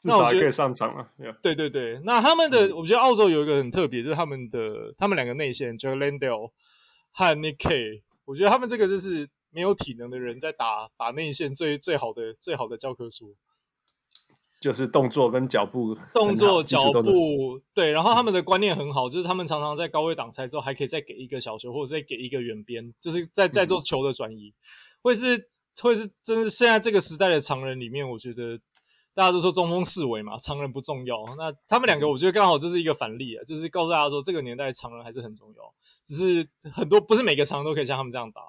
[0.00, 1.06] 至少还可以上场了。
[1.40, 6.50] 对对对，那他们的我觉得澳洲有一个很特别，就是他们的他们两个内线 Joe Landale
[7.12, 13.36] 和 Nick Kay，我觉得他们这个就是没有体能的人在打打内线最最好的最好的教科书。
[14.60, 24.52] 就是动作跟脚步，动作脚步对，然后他们的观念很好，就是他们常常在高位挡拆之后，还可以再给一个小球，或者再给一个远边，就是在在做球的转移，
[25.00, 25.48] 会、嗯、是
[25.80, 28.60] 会是真是现在这个时代的常人里面，我觉得
[29.20, 35.74] 大家都说中锋四维嘛，常人不重要，那他们两个我觉得刚好就是一个反例啊，就是告诉大家说这个年代常人还是很重要，
[36.06, 38.40] 只是很多不是每个常人都可以像他们这样打。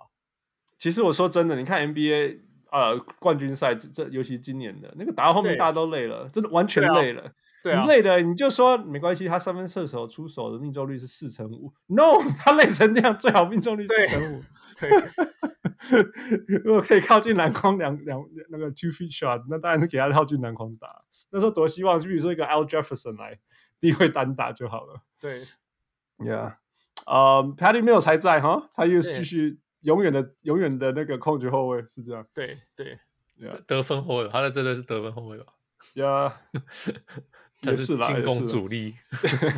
[0.78, 2.40] 其实我说真的，你看 NBA。
[2.72, 7.30] 呃，冠军赛这这尤其今年的那个打到后面大家都累了，真的完全累了。
[7.64, 11.72] 对啊，你累的你就说没关系，他三分射手出手的命中率是四成五。
[11.88, 14.44] No， 他累成这样，最好命中率四成五。
[14.80, 14.90] 对，
[16.64, 20.88] 如果可以靠近篮筐两两那个 two feet shot，那当然是给他靠近篮筐打。
[21.32, 23.40] 那时候多希望，比如说一个 Al Jefferson 来
[23.80, 25.02] 低位单打就好了。
[25.20, 25.40] 对
[26.18, 26.56] ，Yeah，
[27.06, 29.60] 呃、um,，Patty Mills 还在哈，他又是继续。
[29.82, 33.00] 永远的永远的那个控球后卫是这样，对对
[33.40, 33.60] ，yeah.
[33.66, 35.46] 得分后卫，他的真的是得分后卫吧？
[35.96, 36.62] 呀、yeah.
[37.62, 38.96] 也是啦，进攻主力，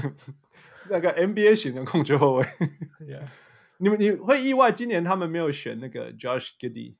[0.90, 2.44] 那个 NBA 型的控球后卫。
[3.02, 3.24] yeah.
[3.78, 6.96] 你们你会意外今年他们没有选那个 Josh Giddey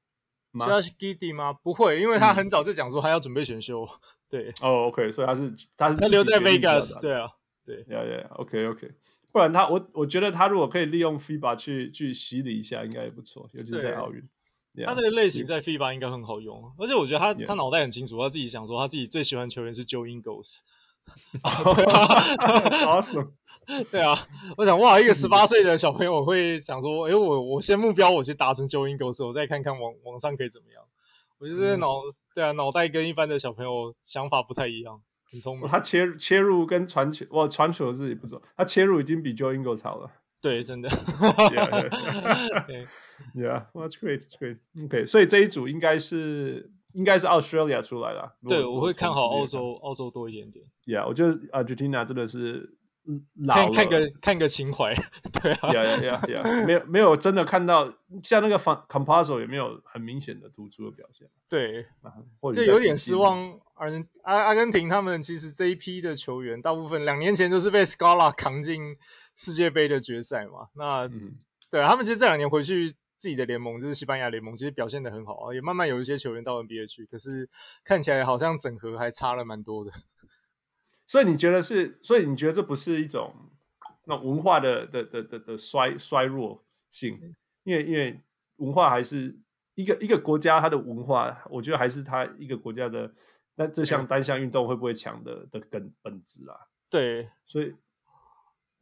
[0.52, 1.54] 吗？Josh Giddey 吗？
[1.54, 3.88] 不会，因为他很早就讲说他要准备选秀。
[4.30, 7.30] 对，哦、oh,，OK，所以他是他是他留在 Vegas，对啊，
[7.66, 8.92] 对，呀呀，OK OK。
[9.32, 14.22] 不然他我我觉得他如果可以利用 FIBA 去去洗礼一下，应该也不错，尤其是在奥运。
[14.74, 16.84] Yeah, 他那个类型在 FIBA 应该很好用，yeah.
[16.84, 20.62] 而且我觉得他他脑袋很清楚，他自己想说他自己最喜欢球员是 Joe Ingles。
[21.76, 23.00] 对啊，
[23.92, 24.18] 对啊，
[24.58, 30.84] 我想哇，一个十八岁的小朋友会想说，哎、欸，我我先目标我先达成 Joe Ingles，我再看看网网上可以怎么样。
[31.40, 35.02] 我觉得脑、嗯、对啊，脑袋跟一般的小朋友想法不太一样。
[35.32, 35.68] 很聪明。
[35.68, 40.12] 他切切入跟传球，哇，传球的自己不走，他切入已经比 Joe Ingles 好了。
[40.42, 40.90] 对，真的。
[40.90, 41.90] Yeah,
[42.68, 42.88] yeah.
[43.34, 44.58] yeah, that's great, great.
[44.86, 48.38] OK，所以这一组应该是应该是 Australia 出来了。
[48.48, 50.66] 对，我会看好澳洲，澳洲多一点点。
[50.86, 52.78] Yeah，我觉得 Argentina 真的是。
[53.50, 54.96] 看看个看个情怀，
[55.44, 61.86] 对啊，呀呀呀呀，没有没有真的看到像那个 Campazzo 也没有很明显的突出的表现，对，
[62.54, 63.60] 就有点失望。
[63.74, 63.88] 阿
[64.24, 68.96] 阿阿根廷他们其实这一批的球员，大部分两年前都是被 Scala 扛进
[69.36, 70.70] 世界杯的决赛嘛。
[70.76, 71.36] 那、嗯、
[71.70, 72.90] 对他们其实这两年回去
[73.24, 77.50] 自己的联盟，就是西班牙联盟，其实表现的很好啊，也慢慢有一些球员到 NBA 去，可是
[77.82, 79.94] 看起来好像整合还差了蛮多的。
[81.08, 81.98] 所以你觉得是？
[82.02, 83.34] 所以你觉得这不是一种
[84.08, 87.18] 那文化的的的的的衰衰弱性？
[87.64, 88.20] 因为因为
[88.58, 89.40] 文化还是
[89.76, 93.10] 一个一个国家它的文化，我觉得还是它一个国家的。
[93.56, 96.58] 那这项单项运动会不会强的的根本质啊？
[96.90, 97.74] 对，所以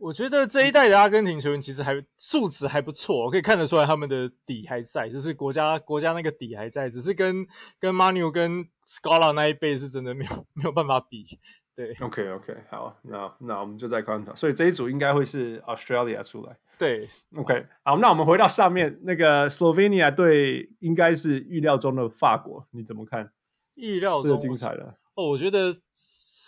[0.01, 7.45] 我觉得这一代的阿根廷球员其实还素质还不错，我可以看得出来他们的底还在，就是国家国家那个底还在，只是跟
[7.79, 11.39] 跟 Manu 跟 Scala 那一辈是真的没有没有办法比。
[11.75, 16.57] 对，OK OK，好，那那我们就再看看，所以这一组应该会是 Australia 出来。
[16.79, 23.31] 对，OK，好，那我们回到上面那个 Slovenia 队，应该是预料中的法国，你怎么看？
[23.75, 25.71] 预料中精彩了哦，我觉得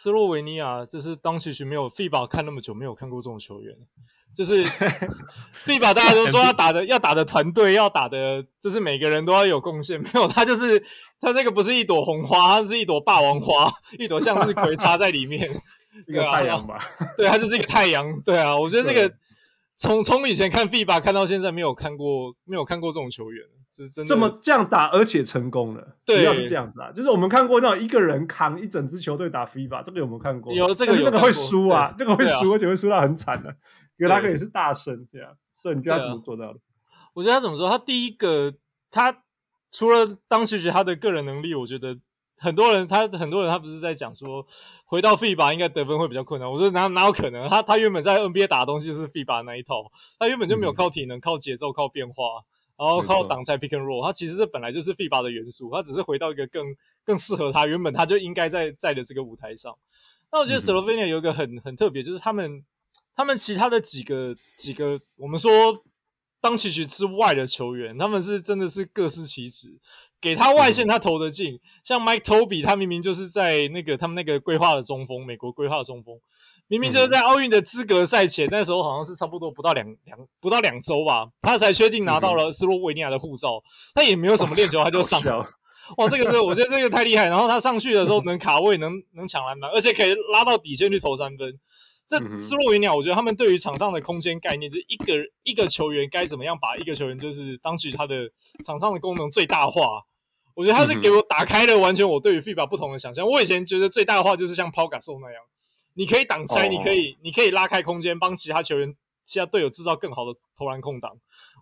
[0.04, 3.74] 斯洛维尼亚就是当其实没有 FIBA 看那么久，没有看过这种球员。
[4.36, 4.62] 就是
[5.66, 10.02] FIBA 大家都说要打的要打的团队要打的，就是每个人都要有贡献。
[10.02, 10.78] 没有他就是
[11.22, 15.50] 他这个不是一朵红花，他是一朵霸王花，一朵向日葵插在里面，
[16.06, 16.78] 一个太阳吧？
[17.16, 18.20] 对，他就是一个太阳。
[18.26, 19.16] 对啊，我觉得这个
[19.78, 25.98] 从从以前看 FIBA 看到现在，没有看过没有看过这种球员，是真的这么这样打，而且成功了。
[26.06, 30.54] 对，主要是这样子啊，就是我们看过那种一个人扛一整支球队打 FIBA，这个有没有看过？
[30.54, 33.56] 有这个有，那个会输啊，这个会输，而且会输到很惨的。
[33.98, 36.60] 格拉克也是大神，这样，所以你觉得他怎么做到的？
[37.14, 37.70] 我觉得他怎么说？
[37.70, 38.54] 他第一个，
[38.92, 39.24] 他
[39.72, 41.98] 除了当时觉得他的个人能力，我觉得
[42.38, 44.46] 很多人，他很多人，他不是在讲说，
[44.86, 46.52] 回到 FIBA 应该得分会比较困难。
[46.52, 47.48] 我说哪哪有可能？
[47.48, 52.42] 他他原本在 NBA 打的东西就是 FIBA 那一套，他原本就没有靠体能、靠节奏、靠变化，
[52.78, 54.06] 然后靠挡拆 pick and roll。
[54.06, 56.66] 他其实这本来就是 FIBA 的元素，他只是回到一个更
[57.04, 59.76] 更适合他原本他就应该在在的这个舞台上。
[60.32, 62.64] 那我觉得 Slovenia 有一个很很特别，就是他们。
[63.16, 65.84] 他们其他的几个几个，我们说
[66.42, 69.80] 当曲曲之外的球员，他们是真的是各司其职。
[70.20, 71.54] 给他外线，他投得进。
[71.54, 76.20] 嗯、像 Mike Tobey，他明明就是在那个他们那个规划的中锋，美国规划的中锋，
[76.68, 83.62] 明明就是在奥运的资格赛前，嗯、那时候好像是差不多不到两两不到两周吧，他才确定拿到了斯洛维尼亚的护照。
[83.94, 85.46] 他也没有什么练球，他就上了。
[85.98, 87.28] 哇，这个是我觉得这个太厉害。
[87.28, 91.54] 然后他上去的时候能卡位，能能抢篮板，而且可以拉到底线去投三分。
[92.08, 98.16] 这斯洛维尼亚，我觉得他们对于场上的空间概念，就是一个一个球员该怎么样把一个球员，就是当取他的
[98.66, 100.02] 场上的功能最大化。
[100.56, 103.28] 我觉得他是给我打开了完全我对于 FIBA 不同的想象。
[103.28, 105.42] 我以前觉得最大化就是像 Pau Gasol 那样，
[105.96, 111.12] 你可以挡拆，你可以你可以拉开空间，帮其他球员、其他队友制造更好的投篮空档。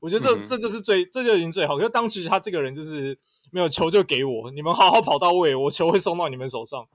[0.02, 1.78] 我觉得这这就是最这就已经最好。
[1.78, 3.18] 可是当时他这个人就是
[3.52, 6.88] 没有球就给我，你们好好跑到位，我球会送到你们手上。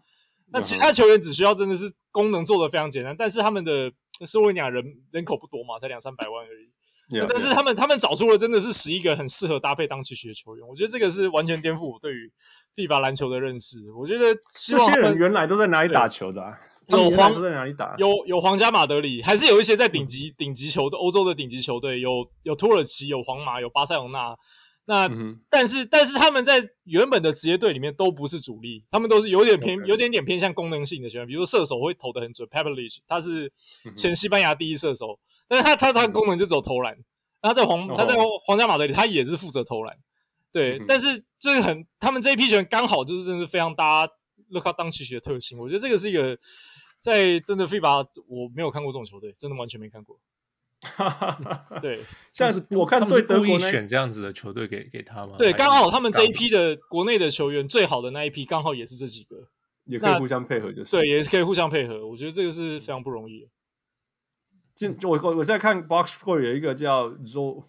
[0.52, 3.92] 那其他球员只需要真的是功能做的非常简单，但是他们的
[4.24, 6.70] 斯洛维尼亚人人口不多嘛，才两三百万而已。
[7.08, 12.32] Yeah, 但是他们.他们找出了真的是十一个很适合搭配当曲奇的球员，我觉得这个是完全颠覆我对于
[12.74, 13.92] FIBA 篮球的认识。
[13.92, 16.58] 我觉得这些人原来都在哪里打球的、啊？
[16.88, 17.94] 有皇在哪里打？
[17.98, 24.36] 有有皇家马德里，还是有一些在顶级顶级球队，欧洲的顶级球队，有有土耳其，有皇马，有巴塞罗那。
[24.88, 33.52] 那、嗯、但是但是他们在原本的职业队里面都不是主力，他们都是有点偏.有点点偏向功能性的球员，比如说射手会投的很准，Pavlich 他是
[33.96, 35.18] 前西班牙第一射手，嗯、
[35.48, 36.96] 但是他他他的功能就只有投篮，
[37.42, 38.14] 他在皇、嗯、他在
[38.46, 39.98] 皇家马德里他也是负责投篮，
[40.52, 44.06] 对，嗯、但是就是很他们这一批球员刚好就是真的是非常搭
[44.52, 46.38] Luka Doncic 的特性，我觉得这个是一个
[46.98, 50.18] 在真的 FIBA 我没有看过这种球队，真的完全没看过。
[50.82, 51.78] 哈哈哈！
[51.80, 52.00] 对，
[52.32, 55.34] 像是我看对德国选这样子的球队给给他吗？
[55.38, 59.48] 对，刚好他们这一批的国内的球员最好的那一批，刚好也是这几个，
[59.86, 62.06] 也可以互相配合，就是对，也是可以互相配合。
[62.06, 63.46] 我觉得这个是非常不容易的。
[64.74, 67.64] 进我我我在看 Box Score 有一个叫 Zo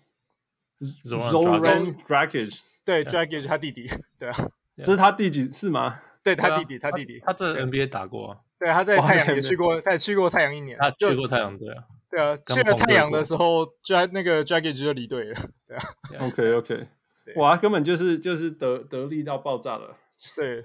[1.05, 4.49] Zoran Dragic，对，Dragic 他弟弟，对啊，
[4.84, 6.01] 这是他弟弟是吗？
[6.21, 11.84] 对他弟弟，他弟弟，他在 NBA 打过，对，他在太阳也去过，他也去过太阳一年，他去过太阳队啊。
[12.10, 15.39] 对啊，去了太阳的时候，就那个 Dragic 就离队了。
[15.68, 15.84] 对啊
[16.22, 16.88] ，OK OK，
[17.36, 19.97] 哇，根本就是就是得得力到爆炸了。
[20.36, 20.64] 对，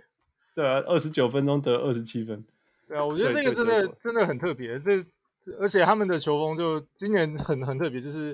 [0.55, 2.45] 对啊，二十九分钟得二十七分。
[2.87, 4.79] 对啊，我觉得这个真的真的很特别。
[4.79, 5.03] 这
[5.39, 8.33] 这而且他们的球风就今年很很特别，就是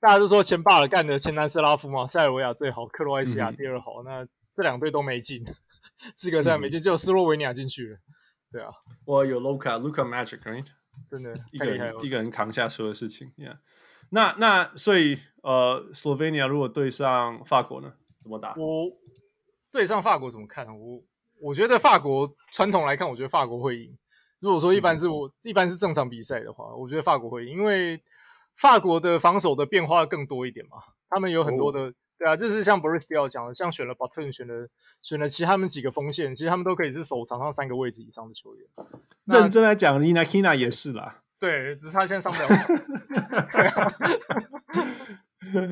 [0.00, 5.44] 大家都说前巴尔干的前南斯拉夫嘛，塞尔维亚最好，克罗埃西亚第二好，嗯、那这两队都没进，
[6.16, 7.98] 资格赛没进，只有斯洛维尼亚进去了。
[8.50, 8.70] 对啊，
[9.04, 10.66] 我有 Luca，Luca Magic，right?
[11.06, 13.32] 真的 一个人一个人扛下所有事情。
[13.36, 13.58] Yeah.
[14.10, 18.54] 那那所以呃，Slovenia 如果对上法国呢，怎么打？
[18.56, 18.90] 我
[19.70, 20.66] 对上法国怎么看？
[20.66, 21.02] 我
[21.40, 23.96] 我觉得法国传统来看，我觉得法国会赢。
[24.40, 28.02] 如果说一般是我、嗯、一般是正常比赛的话，我觉得法国会赢，因为
[28.56, 30.78] 法国的防守的变化更多一点嘛。
[31.10, 34.68] 他们有很多的，哦、对啊，就是像 Boris Diaw 讲的，像选了 Button，选了
[35.00, 38.66] 选了其他们几个锋线，其实他们都可以是守场上三个位置以上的球员。
[39.26, 41.22] 认真来讲，Nina Kina 也是啦。
[41.38, 42.76] 对，只是他现在上不了场。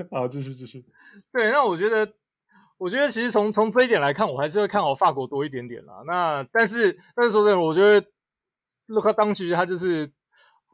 [0.13, 0.87] 好，继续继续。
[1.33, 2.15] 对，那我觉得，
[2.79, 6.05] 我觉得其实从从这一点来看，我还是会看好法国多一点点啦。
[6.07, 8.07] 那但是，但是说真的，我觉得
[8.87, 10.07] 卢卡当局他就是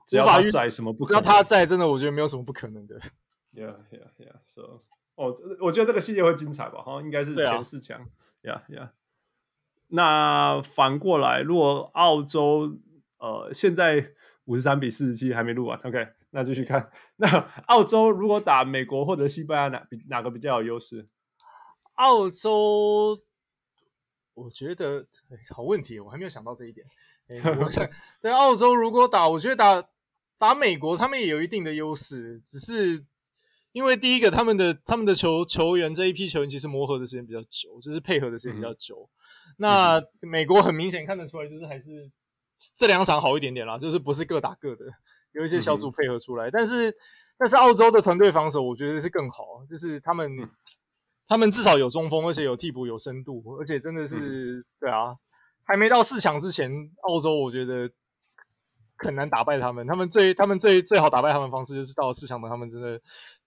[0.07, 1.05] 只要他在，什么不？
[1.07, 3.01] 只要他在，真的我觉得没有什么不可能的。
[3.55, 4.37] Yeah, yeah, yeah.
[4.47, 4.79] So，
[5.25, 6.83] 哦，我觉得这个系列会精彩吧？
[6.83, 8.01] 哈，应该是前四强。
[8.43, 8.91] Yeah, yeah.
[9.89, 12.79] 那反过来，如果澳洲
[13.19, 14.15] 呃现在。
[14.47, 16.91] 五十三比四十七还没录完，OK，那继续看。
[17.15, 17.29] 那
[17.67, 21.07] 澳洲如果打美国或者西班牙，哪比哪个比较有优势？
[21.95, 23.17] 澳洲，
[24.35, 26.85] 我觉得、欸、好问题，我还没有想到这一点。
[27.29, 27.89] 欸、我想
[28.21, 29.89] 在澳洲如果打，我觉得打
[30.37, 33.07] 打美国，他们也有一定的优势，只是
[33.73, 39.09] 因为第一个，他们的他们的球球员这一批球员其实磨合的时间比较久，就是配合的时间比较久。
[39.49, 42.11] 嗯、那美国很明显看得出来，就是还是。
[42.77, 44.85] 这两场好一点点啦，就是不是各打各的，
[45.33, 46.47] 有一些小组配合出来。
[46.49, 46.97] 嗯、但是，
[47.37, 50.49] 但是澳洲的团队防守我觉得是更好，就是他们，嗯、
[51.27, 54.17] 他们至少有中锋，而且有替补，有深度，而且真的是，
[54.61, 55.17] 嗯、对啊，
[55.65, 56.71] 还没到四强之前，
[57.01, 57.91] 澳洲我觉得
[58.99, 59.85] 很难打败他们。
[59.85, 63.01] 他们最，他们最最好打败他们的方式就是到了四强的，他们真的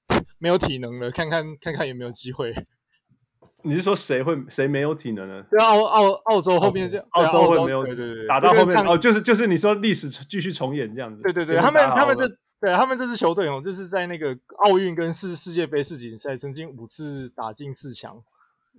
[0.39, 2.53] 没有体能了，看看看看有没有机会。
[3.64, 5.43] 你是说谁会谁没有体能呢？
[5.49, 11.22] 就澳澳澳洲后面这样，澳洲会没有对对对，打到后面哦，就是就是你说历史继续重演这样子。
[11.24, 12.28] 对对对，他们他们这
[12.60, 18.22] 对他们这支球队哦，就是在那个奥运跟世世界杯世锦赛曾经五次打进四强。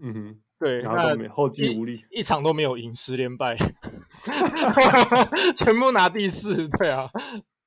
[0.01, 3.57] 嗯哼，对，然后后继无力，一场都没有赢，十连败，
[5.57, 6.69] 全部拿第四。
[6.69, 7.11] 对啊，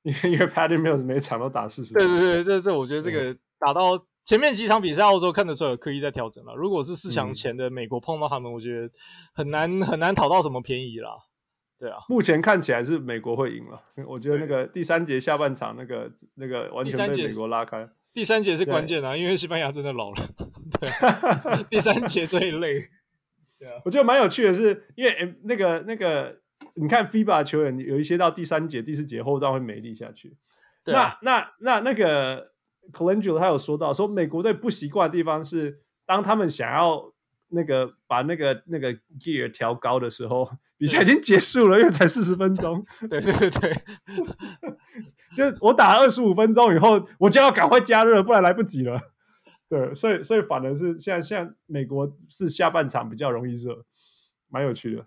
[0.02, 1.92] 因为因为 Patty Mills 每场都打四十。
[1.92, 4.06] 对对对，这这我觉得这个打到。
[4.26, 6.54] 前面几场比赛，澳洲看得出来有刻意在调整了。
[6.54, 8.88] 如果是四强前的美国碰到他们，我觉得
[9.32, 11.10] 很难很难讨到什么便宜啦。
[11.76, 13.82] 对啊，目前看起来是美国会赢了。
[14.06, 17.88] 我觉得那个第三节下半场那个那个完全被美国拉开。
[18.12, 20.16] 第三节是关键啊，因为西班牙真的老了。
[20.78, 22.74] 对， 第三节最累。
[23.58, 26.38] 对啊，我觉得蛮有趣的是，因为那个那个，
[26.74, 30.36] 你看 FIBA 球员有一些到第三节、第四节后段会没力下去。
[30.84, 32.50] 对啊，那那那那个。
[32.92, 37.12] Colangelo 他有说到，说美国队不习惯的地方是，当他们想要
[37.48, 42.84] 那个把那个那个 gear 调高的时候，比赛已经结束了，因为才四十分钟。
[43.08, 43.74] 对对对对，
[45.34, 49.00] 就我打了二十五分钟以后，我就要赶快加热，不然来不及了。
[49.68, 53.84] 对，所以所以反而是现在现在美国是下半场比较容易热，
[54.48, 55.04] 蛮有趣的。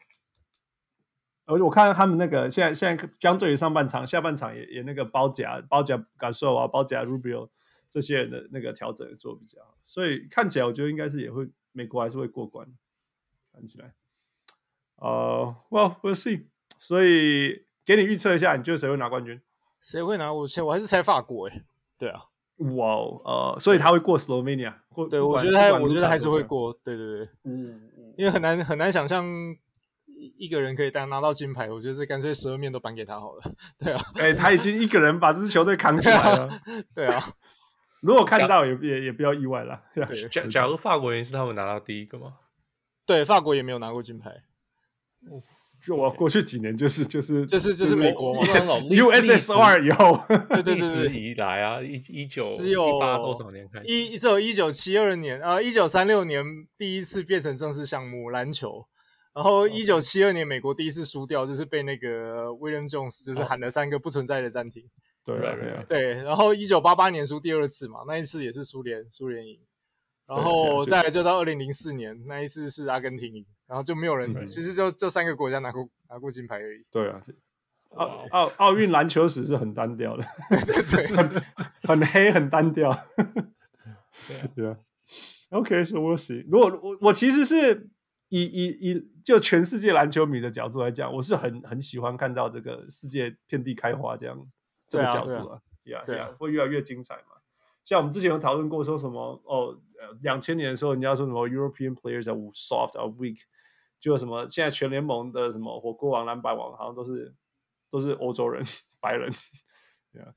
[1.46, 7.50] 而且我看到他们那个现在现在相对于上半场，下半场也也那个包夹包夹 Gasol 啊，包夹 Rubio
[7.94, 12.68] 这些人的那个调整做比较好，所以看起来我觉得应该是也会美国还是会过关，
[13.54, 13.94] 看起来。
[14.96, 16.46] 呃、uh,，Well we'll see。
[16.80, 19.40] 所以给你预测一下，你觉得谁会拿冠军？
[19.80, 20.34] 谁会拿？
[20.34, 21.64] 我我还是猜法国诶。
[22.00, 22.24] 对啊。
[22.58, 25.08] 哇哦，呃，所以他会过 Slovenia 过。
[25.08, 26.74] 对，我觉得他我觉得还是会过。
[26.84, 27.30] 对对对。
[27.44, 28.14] 嗯嗯。
[28.18, 29.24] 因为很难很难想象。
[30.38, 33.44] 一个人可以单拿到金牌，我觉得这干脆十二面都颁给他好了。
[33.78, 36.50] 对啊，哎、欸，他已经一个人把这支球队扛起来了。
[36.96, 37.22] 对啊，
[38.04, 39.82] 如果看到也也也不要意外了。
[39.96, 42.34] 对， 假假如法国人是他们拿到第一个吗？
[43.06, 44.44] 对，法国也没有拿过金牌。
[45.86, 53.86] 就我过去几年就是就是就是就是美国嘛，USSR 以后，对对对对，以来啊，一一九只有多少年开始？
[53.88, 56.44] 一只有一九七二年啊，一九三六年
[56.78, 58.86] 第一次变成正式项目篮球。
[59.36, 64.84] 然后一九七二年，美国第一次输掉，就是被那个 William Jones 就是喊了三个不存在的暂停。
[65.24, 66.14] 对对对。
[66.24, 69.60] 然后一九八八年输第二次嘛，那一次也是苏联苏联赢。
[70.26, 76.84] 然后再来就到二零零四年，那一次是阿根廷赢，然后就没有人，其实就就三个国家拿过拿过金牌而已。
[76.92, 77.22] 对啊，
[77.96, 81.44] 奥奥奥运篮球史是很单调的，对对， 很
[81.84, 82.92] 很黑很单调。
[84.56, 84.78] 对啊，
[85.52, 86.46] OK，so we'll see。
[86.50, 87.90] 如果我我其实是。
[88.30, 94.36] 以以以就全世界篮球迷的角度来讲，我是很很喜欢看到这个世界遍地开花这样
[94.94, 97.42] 这个角度啊，呀呀、yeah, yeah, 会越来越精彩嘛。
[97.84, 99.76] 像我们之前有讨论过，说什么哦，
[100.22, 103.42] 两千年的时候，人家说什么 European players are soft or weak，
[104.00, 107.34] 就什么现在全联盟的什么火锅王、篮板王，好像都是
[107.90, 108.64] 都是欧洲人、
[109.02, 109.32] 白人
[110.14, 110.32] ，yeah.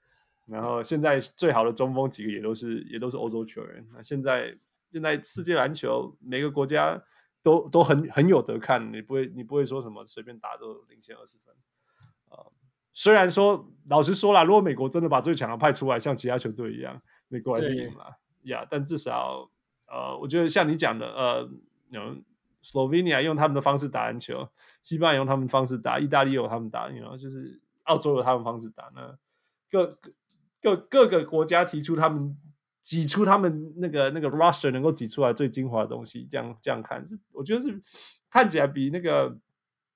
[0.47, 3.87] 然后现在最好的中锋几个也都是也都是欧洲球员。
[3.93, 4.59] 那现在
[4.91, 7.01] 现在世界篮球每个国家
[7.43, 11.59] 都都很很有得看，你不会你不会说什么随便打都领先二十分啊。
[11.59, 11.76] Uh,
[12.97, 17.01] 虽然说老实说啦，如果美国真的把最强的派出来，像其他球队一样。
[17.29, 19.51] 美国还是赢了呀，yeah, 但至少
[19.87, 21.51] 呃，我觉得像你讲的，呃，
[21.91, 22.01] 有
[22.63, 24.49] Slovenia 用他们的方式打篮球，
[24.81, 29.19] 西班牙用他们的方式打，意大利有他们打，你知道，就是澳洲有他们方式打，那
[29.71, 29.89] 各
[30.63, 32.35] 各各个国家提出他们
[32.81, 37.77] 挤出他们那个那个 roster 能够挤出来最精华的东西，这样这样看是，我觉得是
[38.31, 39.37] 看起来比那个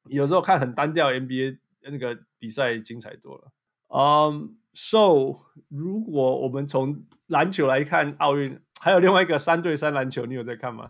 [0.09, 3.53] 有时候看很单调 NBA 那个比赛精彩多了，
[3.89, 4.49] 嗯、um,。
[4.73, 5.35] So，
[5.69, 10.85] 如果我们从篮球来看奥运，还有另外一个三对三篮球，你有在看吗？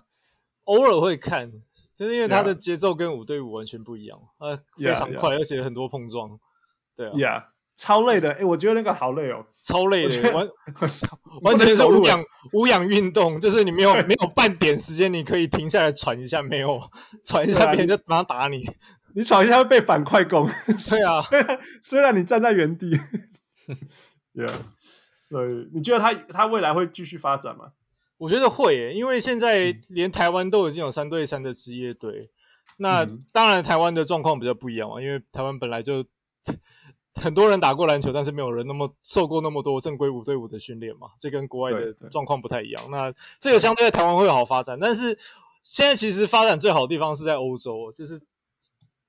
[0.64, 1.50] 偶尔会看，
[1.96, 5.40] 就是因为它的节奏跟五对五完全不一样，呃、非常快，yeah, yeah.
[5.40, 6.38] 而且很多碰撞。
[6.94, 8.32] 对啊，Yeah，超累的。
[8.32, 10.46] 哎、欸，我觉得那个好累哦，超累的，完
[11.40, 12.22] 完全是无氧
[12.52, 16.78] 无氧运动，就是你没有没有半点时间，你可以停下来喘一下，没有
[17.24, 18.62] 喘一下，别人就马上打你。
[19.14, 20.46] 你吵一下会被反快攻。
[20.90, 22.90] 对啊， 虽然虽然你站在原地。
[24.32, 24.52] Yeah，
[25.28, 27.72] 所以你觉得他他未来会继续发展吗？
[28.16, 32.30] 我觉得会耶，因为现在连台湾都已经有三对三的职业队。
[32.76, 36.04] 那当然，台湾的状况比较不一样嘛，因为台湾本来就
[37.20, 42.90] 很多人打过篮球，但是没有人那么受过那么多正规五对五的训练嘛，这跟国外的状况不太一样。
[42.90, 45.18] 那这个相对在台湾会好发展，但是
[45.62, 48.18] 现在其实发展最好的地方是在欧洲，就是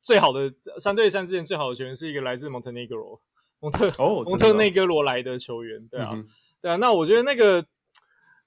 [0.02, 3.20] 最好的三对三之前最好的球员是一个来自 Montenegro。
[3.64, 6.28] 蒙特哦，蒙特内哥罗来的球员，对啊，嗯，
[6.60, 7.64] 对啊，那我觉得那个、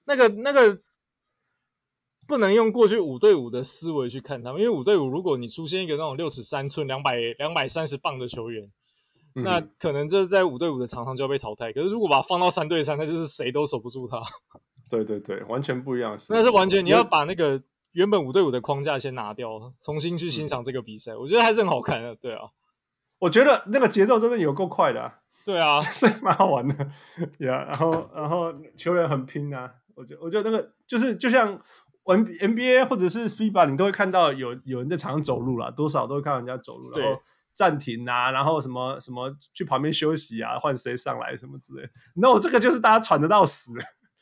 [0.03, 0.81] 那个、那个
[2.27, 8.69] 不能用过去五对五的思维去看他们，因为五对五，如果你出现一个那种六十三寸、两百两百三十磅的球员，
[9.35, 11.71] 嗯，那可能这在五对五的场上就要被淘汰。
[11.71, 14.21] 可是如果把它放到三对三，那就是谁都守不住他。
[14.89, 16.19] 对对对，完全不一样。
[16.27, 17.63] 那是完全你要把那个
[17.95, 22.15] 原本五对五的框架先拿掉，重新去欣赏这个比赛，嗯，我觉得还是很好看的。
[22.15, 22.41] 对啊。
[23.17, 26.75] 我觉得那个节奏真的有够快的，啊，对啊， 是蛮好玩的，
[27.39, 27.65] 呀、yeah,。
[27.65, 31.59] 然后，然后球员很拼啊，我觉我觉得那个就是就像
[32.03, 37.19] 玩 NBA 或者是 FIBA，你都会看到有有人在场上走路啦，多少都会看到人家走路，然后
[37.53, 41.89] 暂停啊，然后什么什么去旁边休息啊，换谁上来什么之类。
[42.15, 43.71] No，这个就是大家喘得到死。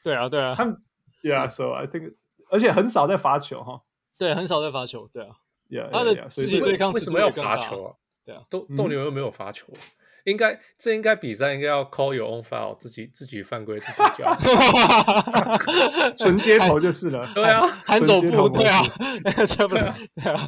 [0.03, 0.77] 对啊，对啊，他们
[1.23, 2.13] ，Yeah，so I think，
[2.53, 3.81] 而且很少在罚球哈。
[4.17, 5.09] 对，很少在罚球。
[5.11, 5.29] 对啊
[5.69, 7.93] ，Yeah，他的自己对抗为什么要罚球啊？
[8.23, 9.79] 对啊，斗斗牛又没有罚球，嗯、
[10.25, 14.33] 应该这应该比赛应该要 call your own foul，自己自己犯规自己叫，
[16.15, 17.27] 纯接头就是了。
[17.35, 18.81] 对啊，喊走步，对啊，
[20.15, 20.47] 对啊，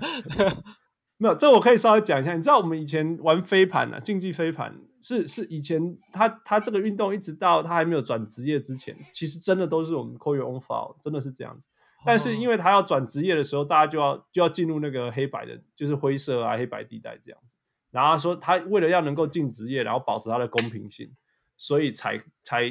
[1.17, 2.33] 没有这我可以稍微讲一下。
[2.35, 11.67] 你知道我们以前玩飞盘啊，竞技飞盘是是以前他他这个运动一直到他还没有转职业之前，其实真的都是我们 call your own foul，真的是这样子。
[12.05, 17.55] 但是因为他要转职业的时候，大家就要就要进入那个黑白的，就是灰色啊黑白地带这样子。
[17.91, 21.09] 然后说他为了要能够进职业，然后保持他的公平性，
[21.57, 22.63] 所以才才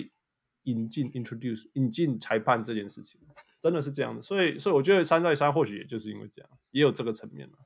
[0.64, 3.20] 引进 introduce 引进裁判这件事情，
[3.60, 4.22] 真的是这样的。
[4.22, 7.58] 所以所以我觉得三对三或许也就是因为这样，也有这个层面嘛。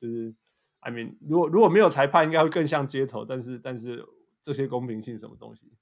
[0.00, 0.34] 就是
[0.80, 3.24] I mean，如果如果没有裁判，应该会更像街头。
[3.24, 4.06] 但是但是
[4.42, 5.72] 这些公平性什么东西，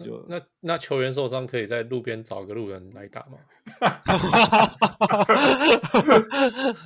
[0.00, 3.38] 就那那，球员受伤可以在路边找个路人来打吗？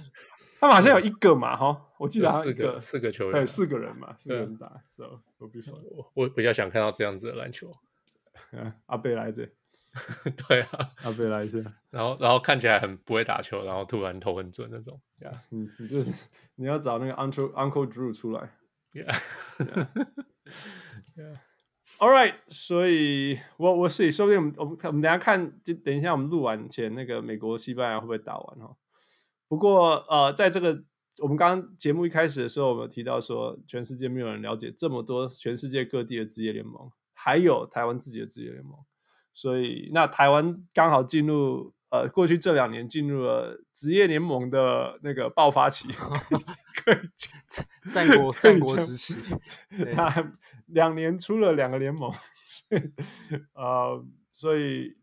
[0.61, 5.61] 他们好像有一个嘛，哈，我记得好像四个四个球员，对，四个人嘛，四个人打，so 我比
[5.91, 7.71] 我我比较想看到这样子的篮球。
[8.87, 9.47] 阿贝来着，
[10.49, 16.11] 对啊，阿贝来着，然后然后看起来很不会打球，然后突然投很准那种，呀、你你就是
[16.55, 18.49] 你要找那个 Uncle Uncle Drew 出来
[18.93, 21.37] ，yeah，yeah，All
[22.05, 28.77] All right，所以我我是说不定我们我们等下看，就等一下我们录完前那个美国西班牙会不会打完哈？
[29.49, 30.85] 不过，呃，在这个
[31.23, 38.75] 我们刚刚节目一开始的时候，我们有提到说，全世界没有人了解这么多全世界各地的职业联盟，还有台湾自己的职业联盟。
[39.33, 45.89] 所以，那台湾刚好进入呃，过去这两年进入了职业联盟的那个爆发期，
[47.49, 49.15] 战战国战国时期，
[49.95, 50.33] 那
[50.67, 52.13] 两年出了两个联盟，
[53.55, 54.97] 呃，所以。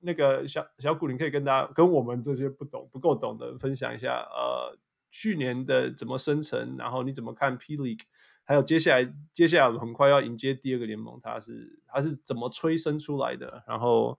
[0.00, 4.78] 那个小小古林可以跟大家跟我们这些不懂不够懂的人分享一下，呃，
[5.10, 8.02] 去年的怎么生成，然后你怎么看 P League，
[8.44, 13.64] 还有接下来接下来我们很快要迎接第二个联盟，它是它是怎么催生出来的？
[13.66, 14.16] 然后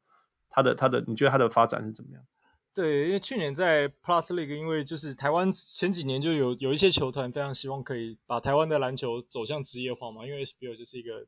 [0.49, 2.23] 它的他的你觉得他的发展是怎么样？
[2.73, 11.25] 对，因为去年在 Plus League，因为就是台湾前几年就有有一些球团非常希望可以把台湾的篮球走向职业化嘛，因为 SBL 就是一个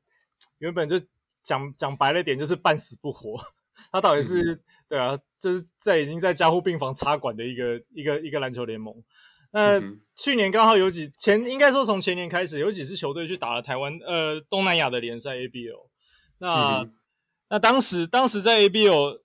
[0.59, 0.97] 原本就
[1.43, 3.37] 讲讲白了点就是半死不活，
[3.91, 8.95] 他到底是、嗯、对啊，就是在已经在加护病房插管的一个一个一个篮球联盟。
[9.51, 15.89] 那、嗯、去年刚好有几前应该说从前年开始有几支球队去打了台湾呃东南亚的联赛 ABL，
[16.37, 16.93] 那、嗯、
[17.51, 19.19] 那当时当时在 ABO。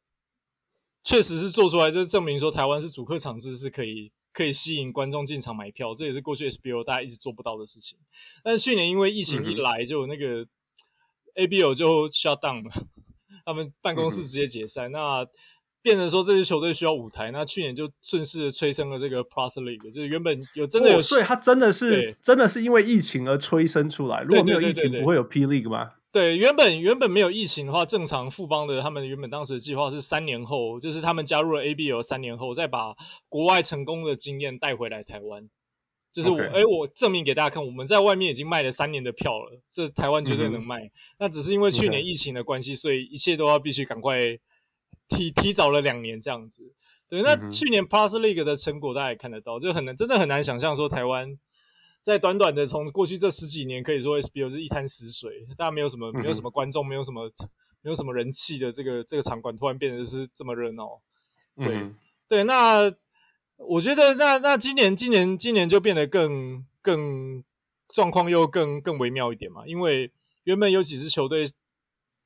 [1.08, 7.96] 确实是做出来，就是证明说台湾是主客场制是可以可以吸引观众进场买票，这也是过去 SBO 大家一直做不到的事情。
[8.42, 10.44] 但是去年因为疫情一来，就那个
[11.36, 12.72] ABO 就 shut down 了，
[13.44, 15.26] 他们办公室直接解散，嗯、那
[15.80, 17.30] 变成说这支球队需要舞台。
[17.30, 24.22] 那去年就顺势催生了这个 Plus League，就是原本有真的有，哦、所以它真的是真的是因为疫情而催生出来。
[24.22, 25.92] 如果没有疫情，不会有 P League 吗？
[26.16, 32.96] 对，原本原本没有疫情的话，正常富邦的他们原本当时的计划是三年后，就是他们加入了 ABL 三年后，再把
[33.28, 35.46] 国外成功的经验带回来台湾。
[36.10, 40.76] 就是我，哎我证明给大家看，我们在外面已经卖了三年的票了，这台湾绝对能卖。
[40.78, 40.92] Mm hmm.
[41.18, 44.38] 那只是因为去年疫情的关系.所以一切都要必须赶快
[45.08, 46.72] 提提早了两年这样子。
[47.10, 51.38] 对，那去年 Plus League 的成果大家也看得到，就很难，真的很难想象说台湾。
[52.06, 57.28] 在短短的从过去这十几年，可以说 SBL 是一滩死水，大家没有什么没有什么观众，没有什么
[57.82, 61.00] 没有什么人气的这个这个场馆，突然变得是这么热闹。
[61.56, 61.96] 对、嗯、
[62.28, 62.94] 对，那
[63.56, 67.42] 我觉得那那今年今年今年就变得更更
[67.88, 70.12] 状况又更更微妙一点嘛，因为
[70.44, 71.44] 原本有几支球队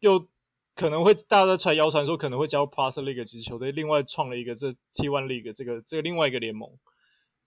[0.00, 0.28] 又
[0.74, 6.68] 可能会大家都传谣传说可能会加入 Plus League 几支球队，另外创了一个这 T One League 这个这个另外一个联盟。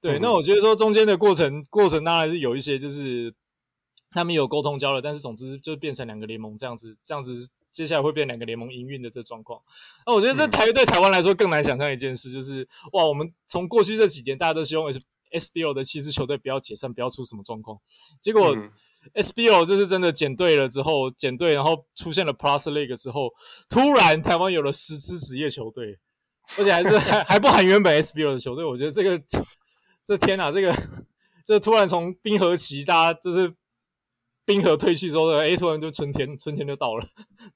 [0.04, 3.34] 对，那我觉得说中间的过程过程当然是有一些，就是
[4.12, 9.62] 他们有沟通交流，但是总之就变成两个联盟这样子，这样子接下来会变两个联盟营运的这状况。
[10.06, 15.00] 那我觉得这台对台湾来说更难想象一件事，就是哇，我们从过去这几年大家都希望 S
[15.32, 17.80] S B O 的七支球队不要解散，不要出什么状况，
[18.22, 18.54] 结果
[19.14, 23.30] S B O 这是真的减队了之后减队，然后出现了 Plus League 之后，
[23.70, 25.98] 突然台湾有了十支职业球队，
[26.58, 29.18] 而且还是还 还不含原本 SBL 的球队，我觉得这个。
[30.06, 30.76] 这天哪，这个
[31.46, 33.54] 就突然从冰河期，大家就是
[34.46, 37.06] 冰河退去之后，哎，突然就春天，春天就到了。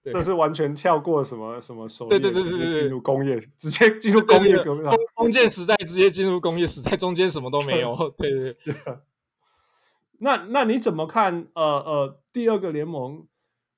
[0.01, 4.85] 对，这是完全跳过什么什么手，对对对对对，进入工业，直接进入工业革命，
[5.15, 8.13] 封建时代直接进入工业时代，中间什么都没有。
[8.17, 8.75] 对对对。
[10.19, 11.47] 那那你怎么看？
[11.53, 13.27] 呃呃，第二个联盟，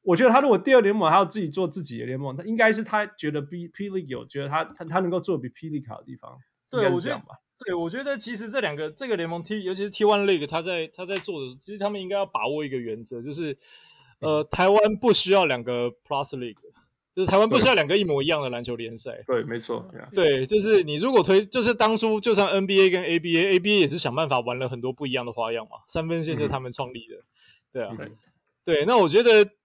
[0.03, 6.37] 我觉得他如果第二联盟还要自己做自己的联盟，他应该是他觉得比 P League 有，觉得他他他能够做比 P League 好的地方。
[6.69, 7.21] 对，我觉得。
[7.65, 13.57] 对，我觉得其实这两个这个联盟 T，尤其是 T One League，他在他在做的，其实他们应该要把握一个原则，就是
[14.19, 16.55] 呃，台湾不需要两个 Plus League，
[17.15, 19.23] 就是台湾不需要两个一模一样的篮球联赛。
[19.27, 19.85] 对，没错。
[20.13, 27.15] 对，就是你如果推，就是当初就像 NBA 跟 ABA，ABA 也是想办法玩了很多不一样的花样嘛，三分线就是他们创立的。
[27.73, 27.95] 对啊，
[28.63, 29.58] 对，那我觉得。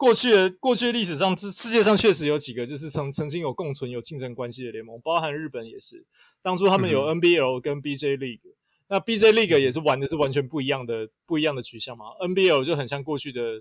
[0.00, 6.06] 过去的过去的历史上，世世界上确实有几个就是曾曾经有共存、有竞争关系的联盟，包含日本也是。
[6.40, 8.54] 当初他们有 NBL 跟 BJ League，、嗯、
[8.88, 12.06] 那 BJ League 也是玩的是完全不一样的不一样的取向嘛。
[12.18, 13.60] NBL 就很像过去的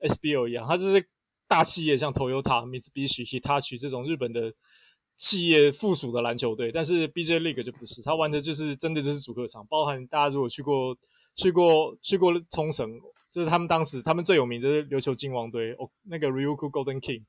[0.00, 1.08] SBL 一样，它就是
[1.48, 4.52] 大企业像 Toyota、Mitsubishi、Hitachi 这种日本的
[5.16, 10.94] 企业附属的篮球队，但是 BJ League 就不是，它玩的就是真的就是主客场，包含大家如果去过
[11.34, 13.00] 去过去过冲绳。
[13.34, 17.24] 就是他们当时，他们最有名的就是琉球金王队哦，那个 Ryukyu Golden King，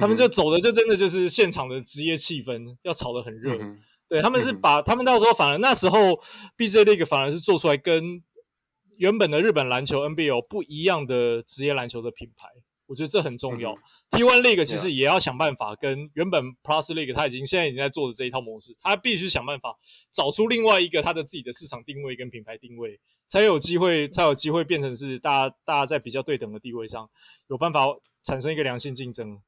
[0.00, 3.58] 他们就走的就真的就是现场的职业气氛，要炒得很热。
[3.60, 3.76] 嗯、
[4.08, 6.18] 对，他们是把、嗯、他们到时候反而那时候
[6.56, 8.22] BJ League 反而是做出来跟
[8.96, 12.48] 原本的日本篮球 NBL 不一样的职业篮球的品牌。
[12.88, 13.72] 我觉得这很重要。
[13.72, 13.78] 嗯、
[14.18, 19.76] T1 League 其实也要想办法跟原本 Plus League 他已经现在已经在做的这一套模式，他必须想办法
[20.10, 27.08] 找出另外一个他的自己的市场定位跟品牌定位，才有机会才有机会变成是大家大家在比较对等的地位上
[27.48, 27.86] 有办法
[28.24, 29.38] 产生一个良性竞争。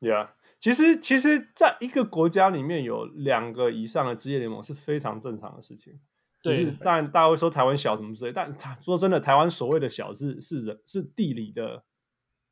[0.00, 0.28] Yeah，
[0.60, 5.98] 其实其实在一个国家里面有两个以上的职业联盟是非常正常的事情。
[6.40, 11.82] 对，就是但大家会说台湾小什么之类，但 说真的，台湾所谓的小是是人是地理的。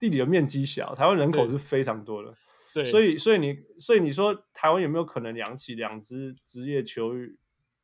[0.03, 2.35] 地理的面积小，台湾人口是非常多的，
[2.75, 7.13] 对，所以所以你所以你说台湾有没有可能养起两支职业球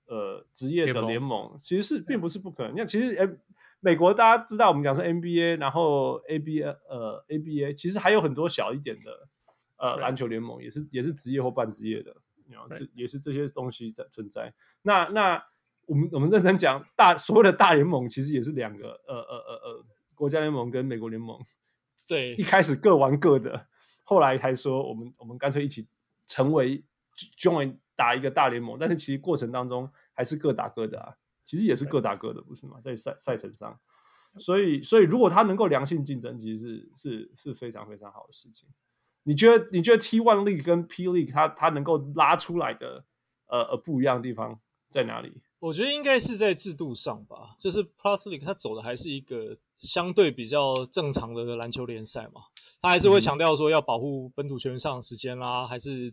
[0.09, 1.57] 呃职业的联盟？
[1.61, 2.73] 其实是并不是不可能。
[2.73, 3.39] 你看，其实诶、欸，
[3.79, 9.29] 美国大家知道我们讲说 NBA，然后 ABA 呃 ABA，其实还有很多小一点的
[9.77, 12.17] 呃篮球联盟，也是也是职业或半职业的，
[12.51, 14.53] 然后这也是这些东西在存在。
[14.83, 15.41] 那那
[15.87, 19.85] 我们我们认真讲，大所谓的大联盟其实也是两个呃呃呃呃
[20.17, 21.39] 国家联盟跟美国联盟，
[22.07, 23.67] 对，一开始各玩各的，
[24.05, 25.89] 后来还说我们我们干脆一起
[26.27, 26.85] 成为
[27.37, 32.79] join 打一个大联盟，但是其实过程当中还是各打各的啊，其实也是各打各的，不是吗？
[32.81, 33.79] 在赛赛程上，
[34.39, 38.69] 所以所以如果他能够良性竞争，其实是是是非常非常好的事情。
[39.25, 43.05] 你觉得你觉得 T One League 跟 P League 它它能够拉出来的
[43.47, 45.43] 呃呃不一样的地方在哪里？
[45.59, 52.43] 我觉得应该是在制度上吧，就是 Plus League 它走的还是一个相对比较正常的篮球联赛嘛，
[52.81, 56.13] 他还是会强调说要保护本土球员上场时间啦，还是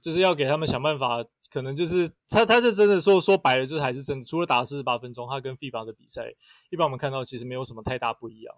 [0.00, 6.34] 就是要给他们想办法，可能就是他他就真的说说白了，就是还是真的，除了打四十八分钟，他跟 FIBA 的比赛，
[6.70, 8.54] 一般我们看到其实没有什么太大不一样。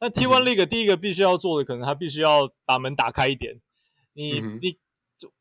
[0.00, 3.60] 那 T1 League 第一个必须要做的，可能他必须要把门打开一点。
[4.12, 4.76] 你、嗯、你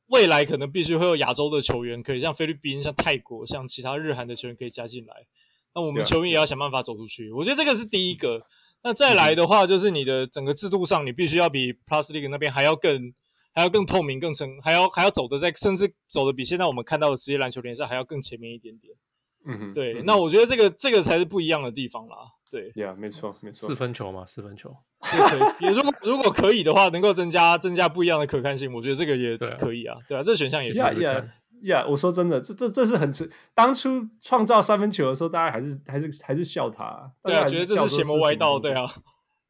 [0.07, 5.27] 未来可能必须会有亚洲的球员，可以像菲律宾、像泰国、像其他日韩的球员可以加进来。
[5.77, 7.31] 那我们球员也要想办法走出去。
[7.31, 8.39] 我觉得这个是第一个。
[8.83, 13.13] 那再来的话，就是你的整个制度上，你必须要比 Plus League 那边还要更
[13.53, 18.93] 还要更透明、更成，还要还要走的在，甚至走的比现在我们看到的职业篮球联赛还要更前面一点点。
[19.45, 22.17] 嗯哼，对，嗯、那我觉得这个这个才是不一样的地方啦。
[22.51, 24.75] 对，，Yeah，，没错，没错，四分球嘛，四分球，
[25.13, 25.65] 也可以。
[25.65, 29.95] 也如果如果可以的话，能够增加增加不一样的可看性，我觉得这个也可以啊。
[30.07, 30.79] 对啊，这个选项也是。
[30.79, 31.23] 呀
[31.63, 31.85] 呀呀！
[31.87, 33.29] 我说真的，这这这是很迟。
[33.53, 38.85] 当初创造三分球的时候，大家还是还是还是笑他，对啊，觉得这是邪魔歪道，对啊，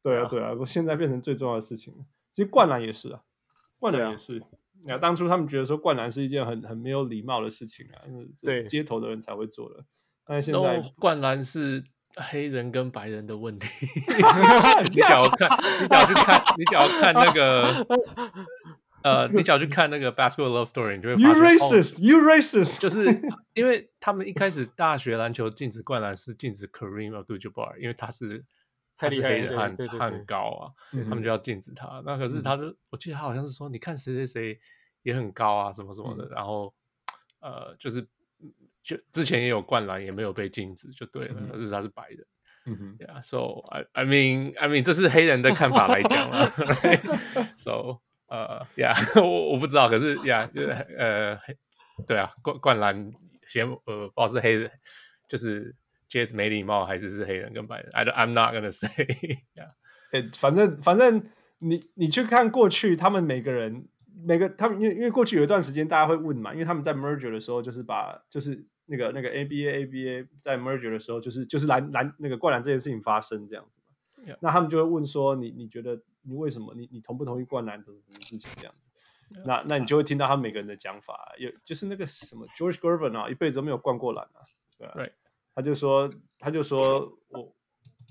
[0.02, 0.52] 对啊，对啊。
[0.58, 1.94] 我现在变成最重要的事情。
[2.32, 3.20] 其实灌篮也是啊，
[3.78, 4.42] 灌篮也是。
[4.80, 7.98] 你看当初他们觉得说灌篮是一件很很没有礼貌的事情啊，
[8.42, 9.84] 对，街头的人才会做的。
[10.24, 11.82] 但是现在灌篮是
[12.14, 13.66] 黑人跟白人的问题。
[14.84, 15.48] 你只要看，
[15.82, 17.86] 你只要去看，你只要看那个
[19.02, 23.20] 呃，你只要去看那个 Basketball Love Story，你就会发现，You racist, you racist，就是
[23.54, 28.44] 因为他们一开始大学篮球禁止灌篮是禁止 Kareem Abdul-Jabbar，因为他是
[28.96, 30.72] 他是黑人，他很高啊，
[31.08, 32.02] 他们就要禁止他。
[32.04, 34.60] 那可是他就，我记得他好像是说，你看谁谁谁
[35.02, 36.74] 也很高啊，什么什么的，然后
[37.40, 38.06] 呃，就是。
[38.80, 41.34] 就之前也有灌篮，也没有被禁止，就对了。
[41.52, 42.26] 可是他是白人，
[42.64, 46.50] 嗯哼，Yeah，so I I mean I mean 这是黑人的看法来讲了。
[47.54, 50.48] So 呃，Yeah， 我我不知道，可是 Yeah，
[50.96, 51.38] 呃，
[52.06, 53.12] 对啊，灌灌篮
[53.46, 54.70] 嫌呃，不知道是黑人，
[55.28, 55.74] 就是
[56.08, 58.88] 觉得没礼貌，还是是黑人跟白人？I I'm not gonna say。
[59.54, 63.88] Yeah，反正反正你你去看过去，他们每个人
[64.24, 68.66] 每个他们因为因为过去有一段时间大家会问嘛，因为他们在 merger 的时候就是把就是。
[68.90, 75.94] 那个那个 ABA ABA 在 merger 的时候，就是就是篮篮那个灌篮这件事情发生这样子嘛.那他们就会问说你你觉得
[76.28, 78.82] 你为什么你你同不同意灌篮这种事情这样子
[79.44, 84.40] 那那你就会听到他每个人的讲法，有就是那个什么 George Gervin 啊，一辈子都没有灌过篮啊，
[84.76, 85.12] 对吧？Right.
[85.54, 86.08] 他就说
[86.38, 87.54] 他就说我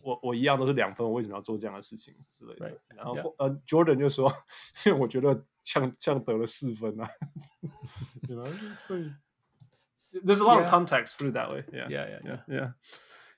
[0.04, 2.78] 我我一样都是两分，我为什么要做这样的事情之类的？Right.
[2.96, 3.36] 然后 Yeah.
[3.38, 4.32] 呃 Jordan 就说，
[4.86, 7.10] 因 为我觉得像像得了四分啊，
[8.28, 8.44] 对吧？
[8.76, 9.12] 所以。
[10.10, 11.64] There's a lot of context, it that way.
[11.72, 12.74] Yeah, yeah, yeah, yeah, yeah.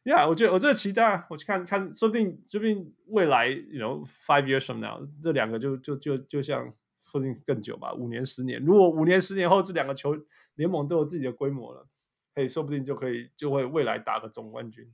[0.03, 6.65] Yeah，我觉得我这期待，我去看看，说不定说不定未来，you know, five years from now，这两个就就就就像
[7.05, 8.63] 说不定更久吧，五年十年。
[8.63, 10.15] 如果五年十年后这两个球
[10.55, 11.85] 联盟都有自己的规模了，
[12.33, 14.89] 可以说不定就可以就会未来打个总冠军。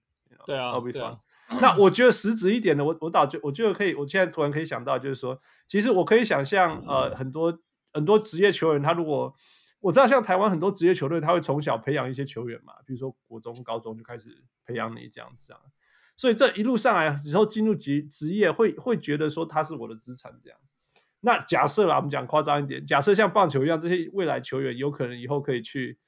[0.45, 1.19] 对啊，对啊。
[1.61, 7.57] 那我觉得实质一点的，我我倒觉我觉得可以，我现在突然可以想到，就是说，其实我可以想象，呃，很多
[7.93, 9.33] 很多职业球员，他如果
[9.85, 15.59] 我知道，像台湾很多职业球队，他会从小培养一些球员嘛，比如说国中、高中就开始培养你这样子啊。
[16.17, 20.57] 所以这一路上来，以后进入职职业会，会觉得说他是我的资产这样。
[21.19, 25.99] 那假设啦，我们讲夸张一点，假设像棒球一样，这些未来球员有可能以后可以去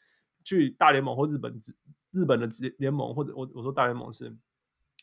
[0.43, 1.75] 去大联盟或日本职
[2.09, 2.49] 日本的
[2.79, 4.35] 联盟，或者我我说大联盟是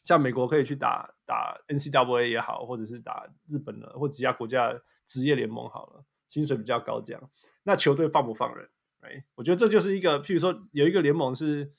[0.03, 4.75] 像美国可以去打打 NCAA 也好，或者是打日本的或其他国家
[5.07, 6.05] 职业联盟好了。
[6.35, 7.31] 薪水比较高，这样，
[7.63, 8.69] 那球队放不放人
[9.03, 11.73] 哎我觉得这就是一个，譬如说有一个联盟是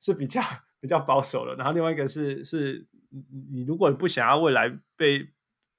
[0.00, 0.40] 是比较
[0.80, 2.88] 比较保守的，然后另外一个是是，
[3.52, 5.30] 你如果你不想要未来被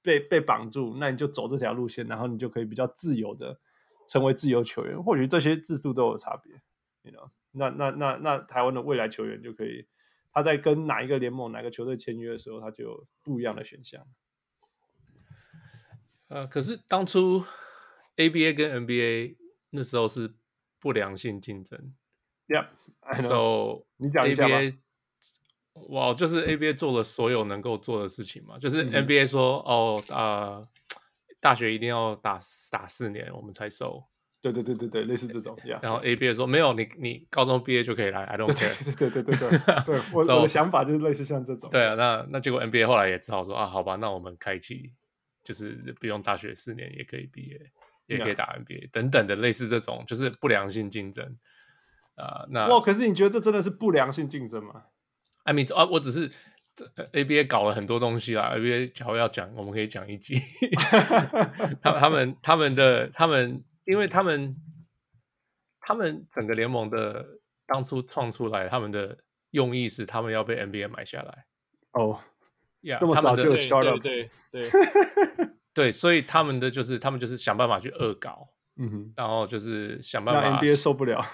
[0.02, 3.60] 被被绑住，那你就走这条路线，然后你就可以比较自由的
[4.08, 5.04] 成为自由球员。
[5.04, 6.54] 或许这些制度都有差别
[7.04, 7.30] ，you know?
[7.52, 9.86] 那那那那台湾的未来球员就可以，
[10.32, 14.06] 他在跟哪一个联盟、哪个球队签约的时候，他就有不一样的选项。
[16.30, 17.44] 呃，可是当初。
[18.18, 19.38] ABA 跟 NBA
[19.70, 20.34] 那时候是
[20.80, 21.94] 不良性竞争
[22.48, 24.76] ，Yeah，So 你讲 ABA，
[25.90, 30.68] 哇，就是 ABA 做了所有能够做的事情嘛，就是 NBA 说、嗯、哦，呃，
[31.40, 32.40] 大学一定要打
[32.72, 34.04] 打四年我们才收，
[34.42, 35.56] 对对对对对，类似这种。
[35.58, 35.80] Yeah.
[35.84, 38.98] 然后 ABA 说没有，你你高中毕业就可以来，I don't care。
[38.98, 41.70] 对对对对对对，对 我 so, 我的想法就是类似像这种。
[41.70, 44.92] 对啊，那那结果 NBA 后来也只好说啊，好吧，那我们开启
[45.44, 47.72] 就是不用大学四年也可以毕业，
[48.08, 51.38] 也可以打 NBA 等等的类似这种，就是不良性竞争
[52.16, 52.44] 啊。
[52.44, 54.86] Uh, 那哇，可是你觉得这真的是不良性竞争吗
[55.44, 56.32] ？I mean 啊，我只是。
[57.12, 60.40] ABA 搞了很多东西啦，ABA 假如要讲，我们可以讲一集。
[61.82, 64.56] 他他们他们的他们，因为他们
[65.82, 67.26] 他们整个联盟的
[67.66, 69.18] 当初创出来，他们的
[69.50, 71.48] 用意是他们要被 NBA 买下来。
[71.94, 72.20] 哦，
[72.82, 75.50] 呀，这么早就有 start 对对对，
[75.92, 78.48] 所以他们的就是他们就是想办法去恶搞，
[78.78, 81.26] 嗯哼，然后就是想办法 NBA 受不了。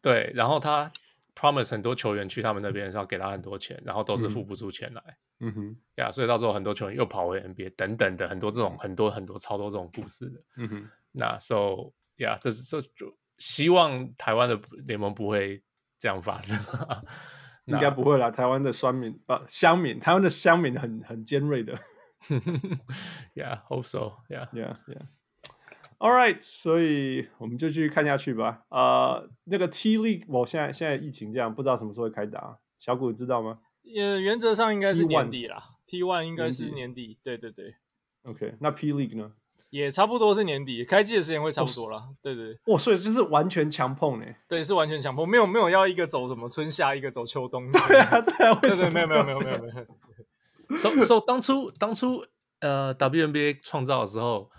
[0.00, 0.90] 对，然后他。
[1.34, 5.02] Promise 很多球员去他们那边是要给他很多钱，然后都是付不出钱来。
[5.40, 10.42] 嗯哼，呀，yeah, 所以到时候很多球员又跑回 NBA 等等的很多这种很多很多超多这种故事的。
[10.58, 15.62] 嗯哼，那 So 呀，这这就希望台湾的联盟不会
[15.98, 16.54] 这样发生。
[17.64, 21.72] 应该不会啦，台湾的酸民啊乡民，台湾的乡民很很尖锐的。
[23.34, 24.12] Yeah，hope so。
[24.28, 25.06] Yeah，yeah，yeah。
[25.98, 28.62] All right，所以我们就继续看下去吧。
[28.70, 32.58] 呃，那个 T League，我现在现在疫情这样，不知道什么时候会开打。
[32.78, 33.58] 小谷知道吗？
[33.96, 35.70] 呃，原则上应该是年底啦。
[35.86, 37.18] T One 应该是年底。
[37.22, 37.76] 对对对。
[38.24, 39.32] OK，那 P League 呢？
[39.70, 42.08] 也差不多是年底，开季的时间会差不多啦。
[42.20, 42.58] 对对。
[42.66, 44.26] 哇，所以就是完全强碰呢？
[44.48, 47.70] 对，是完全强碰，没有没有要一个走什么春夏，一个走秋冬。
[47.70, 49.86] 对啊对啊，为什么没有没有没有没有没有。
[50.76, 52.24] So so 当初当初
[52.60, 54.50] 呃 WNBA 创造的时候。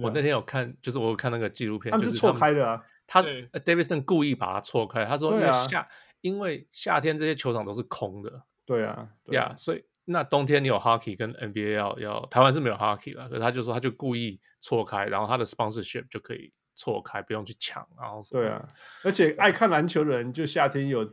[0.00, 2.82] 我那天有看，就是我有看那个纪录片，他们是错开的啊。
[3.06, 5.86] 他 Davidson 故意把它错开，他说因为夏，
[6.22, 8.42] 因为夏天这些球场都是空的。
[8.64, 18.66] 对啊，呀，所以那冬天你有 Hockey 跟 NBA 要要，台湾是没有 Hockey 了，可是他就说他就故意错开，然后他的 Sponsorship 就可以错开，不用去抢，然后对啊，
[19.04, 21.06] 而且爱看篮球的人就夏天有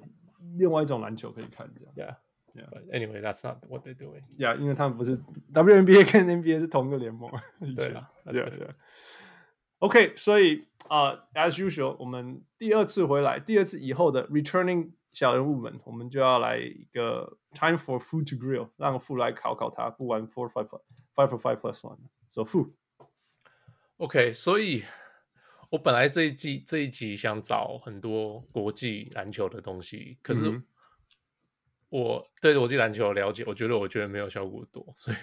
[0.58, 1.94] 另外一种篮球可以看，这样。
[2.10, 2.16] Yeah,
[2.71, 4.23] but anyway, that's not what they're doing.
[4.39, 5.19] Yeah，因为他们不是
[5.53, 7.29] WNBA 跟 NBA 是同一个联盟。
[7.75, 8.75] 对啊，对啊，对啊。
[9.81, 20.69] OK，所以啊、uh,，as usual，我们第二次回来，第二次以后的 returning 小人物们，我们就要来一个 time for Fu to grill，让 Fu 来考考他，不玩 four five
[21.15, 24.85] five for five plus one。So Fu。OK，所以
[25.71, 30.65] 我本来这一季这一集想找很多国际篮球的东西，可是、嗯。
[31.90, 35.18] 我对国际篮球了解，我觉得我觉得没有小古多，所以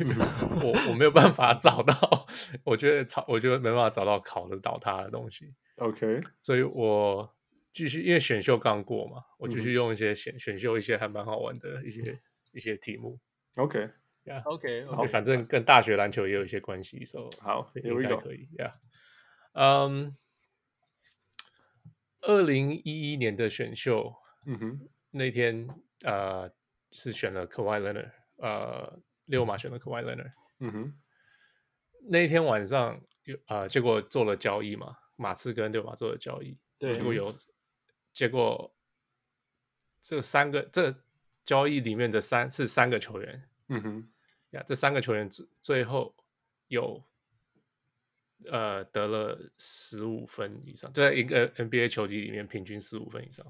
[0.65, 2.27] 我我没有办法找到，
[2.65, 5.55] 我觉得找我觉得没办法找到考得到他的东西。
[5.77, 7.33] OK，所以我
[7.73, 12.19] 继续因为选秀刚过嘛，我继续用一些选选秀一些还蛮好玩的一些
[12.53, 13.21] 一些题目。
[13.55, 18.49] OK，Yeah，OK，OK，反正跟大学篮球也有一些关系，所以好应该可以。
[18.59, 18.73] Yeah，
[19.53, 20.17] 嗯，
[22.23, 25.69] 二零一一年的选秀，嗯哼，那天。
[26.03, 26.51] 呃，
[26.93, 30.33] 是选了 Kawhi Leonard，呃，六马选了 Kawhi Leonard。
[30.59, 30.95] 嗯哼，
[32.03, 36.57] 那一天晚上有呃，结果做了交易嘛，马刺跟六马做了交易。
[36.79, 37.27] 对，结果有，
[38.13, 38.75] 结果
[40.03, 40.95] 这三个这
[41.45, 43.49] 交易里面的三是三个球员。
[43.69, 44.13] 嗯哼，
[44.51, 46.15] 呀，这三个球员最最后
[46.69, 47.03] 有
[48.51, 53.47] 呃得了十五分以上，就在一个 NBA 球季里面平均十五分以上。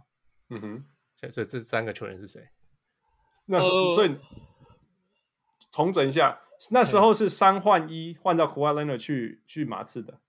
[0.51, 0.85] 嗯哼。
[1.33, 2.49] 所以这三个球员是谁？
[3.47, 4.17] 那时候，所以
[5.71, 6.41] 重整一下，
[6.73, 10.21] 那时候是三换一换到 Leonard 去去马刺的。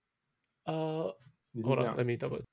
[0.66, 1.18] 呃，
[1.52, 2.44] 你说这样，Let me double。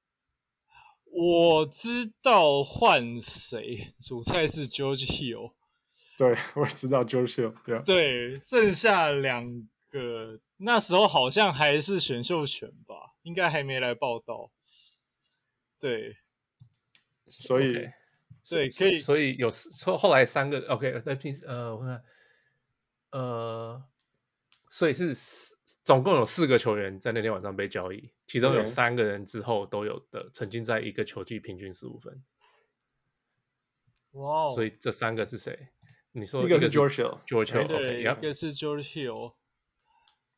[1.05, 5.53] 我知道换谁，主菜是 George Hill。
[6.16, 7.55] 对， 我知道 George Hill。
[7.64, 9.47] 对，对，剩下两
[9.91, 14.51] 个那时候好像还是选秀权吧，应该还没来报道。
[15.78, 16.16] 对，
[17.28, 17.74] 所以。
[17.74, 17.93] Okay.
[18.49, 19.49] 对，所以，所以有
[19.84, 22.05] 后后来三个，OK，那平呃，我看，
[23.12, 23.82] 呃，
[24.70, 32.22] 所以是四，总共有四个球员在那天晚上被交易，其中有三个人之后都有的，曾经在一个球季平均十五分。
[34.12, 34.53] 哇哦！
[34.55, 35.68] 所以这三个是谁？
[36.12, 39.34] 你说一个是 George Hill，George Hill，对，一个是 George Hill。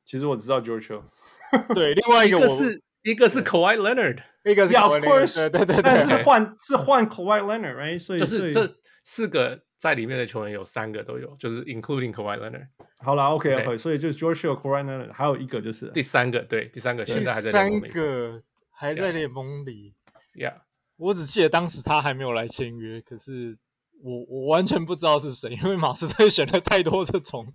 [0.04, 1.02] 其实我知道 George Hill，
[1.74, 4.22] 对，另外一个我是一个是 Kawhi Leonard。
[4.44, 7.98] 一个是 Of course，对对对，但是换是换 Kawhi Leonard，right？
[7.98, 8.64] 所以就是这
[9.02, 12.68] 四个在里面的球员有三个都有，就是 including Kawhi Leonard。
[12.98, 17.88] 好了，OK OK，所以就是 George Hill、Kawhi Leonard，还有一个就是第三个，对，第三个现在还在联盟里。
[17.88, 19.94] 三个还在联盟里
[20.34, 20.54] ，Yeah，
[20.96, 23.59] 我只记得当时他还没有来签约，可是
[24.00, 27.46] 我我完全不知道是谁，因为马斯队选了太多这种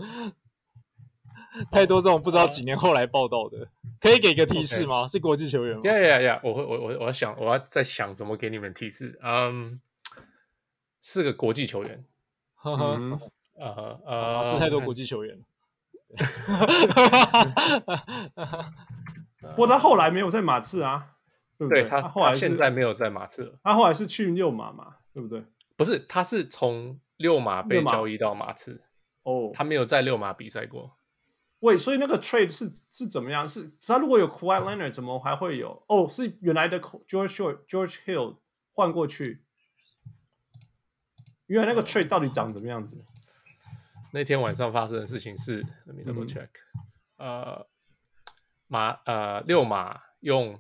[1.72, 3.68] 太多这种不知道几年后来报道的。
[4.00, 5.12] 可以给个提示吗？Okay.
[5.12, 5.82] 是国际球员吗？
[5.84, 6.42] 呀呀呀！
[6.44, 9.20] 我会我我我要想，我要再想怎么给你们提示。
[9.24, 9.80] 嗯，
[11.02, 12.04] 是个国际球员。
[12.56, 13.18] 呵呵，
[13.56, 15.40] 呃呃，是太多国际球员。
[19.42, 21.16] 不过他后来没有在马刺啊，
[21.58, 21.84] 对不对？
[21.84, 23.60] 对他后来现在没有在马刺了。
[23.64, 25.44] 他后来是去六马嘛，对不对？
[25.76, 28.82] 不是，他是从六马被交易到马刺。
[29.24, 30.98] 哦，他没有在六马比赛过。
[31.62, 33.48] 喂，所以那个 trade 是是怎么样？
[33.48, 35.84] 是他如果有 Kawhi Leonard，怎么还会有？
[35.88, 38.40] 哦，是原来的 George George Hill
[38.74, 39.44] 换过去。
[41.46, 43.06] 原来那个 trade 到底长怎么样子？
[44.12, 46.50] 那天晚上发生的事情是，Let me double check。
[47.18, 47.68] 呃，
[48.66, 50.60] 马呃六马用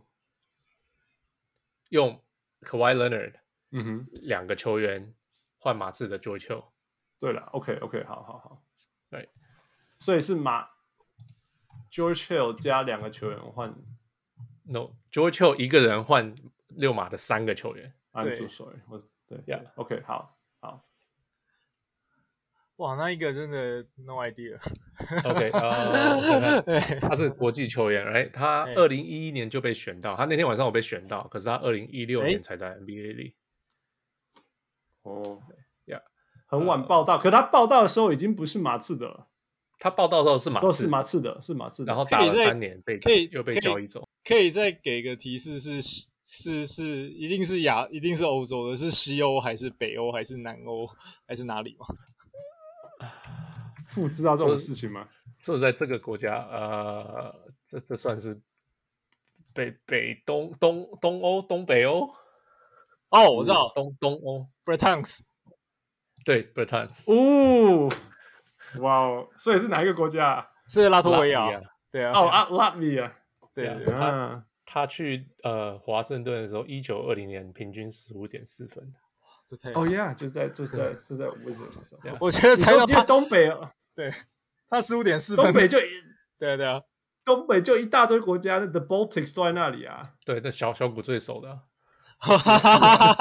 [1.89, 2.21] 用
[2.61, 3.33] Kawhi Leonard，
[3.71, 5.15] 嗯哼，两个球员
[5.57, 6.63] 换马刺的 George。
[7.17, 8.63] 对了，OK OK，好好好，
[9.09, 9.27] 对，
[9.97, 10.69] 所以是马。
[11.91, 13.75] George Hill 加两个球员换
[14.63, 16.33] ，No，George Hill 一个人换
[16.69, 17.93] 六马的三个球员。
[18.13, 20.85] I'm so sorry，我对，Yeah，OK，、okay, 好，好，
[22.77, 24.57] 哇，那一个真的 No idea。
[25.29, 33.35] OK，呃、 uh, 他是国际球员，哎，他二零一一年就被选到，他那天晚上我被选到，可是他二零一六年才在 NBA 里。
[35.03, 35.41] 哦
[35.85, 36.03] ，Yeah，
[36.45, 39.27] 很晚报道，uh, 可他报道的时候已经不是马刺的了。
[39.83, 44.07] 他报道的时候是马刺，是马刺的，是马刺的，然后打了三年被可以又被交易走。
[44.23, 45.81] 可以再给个提示是
[46.23, 50.87] 是是一定是亚一定是欧洲的，是西欧还是北欧还是南欧
[51.27, 51.87] 还是哪里吗？
[53.87, 55.09] 父知道这种事情吗？
[55.39, 58.39] 是在这个国家，呃，这这算是
[59.51, 62.07] 北北东东东欧东北欧？
[63.09, 65.21] 哦，我知道，东东欧，Bertans，
[66.23, 67.89] 对，Bertans，哦。
[68.79, 69.27] 哇哦！
[69.37, 70.47] 所以是哪一个国家？
[70.67, 71.61] 是拉脱维亚。
[71.91, 72.11] 对啊。
[72.13, 73.13] 哦啊，拉脱维亚。
[73.53, 73.77] 对啊。
[73.85, 78.93] 他他去呃华盛顿的时候，一九二零年平均十五点四分。
[79.47, 79.71] 这太……
[79.71, 81.99] 哦呀，就是在就是在是在 Wizards 上。
[82.19, 83.51] 我觉得才到他东北。
[83.95, 84.11] 对。
[84.69, 85.45] 他十五点四分。
[85.45, 85.77] 东北就
[86.39, 86.81] 对啊对啊，
[87.25, 90.13] 东北就一大堆国家，The Baltics 都在那里啊。
[90.25, 91.59] 对，那小小谷最熟的。
[92.21, 93.13] 哈哈哈哈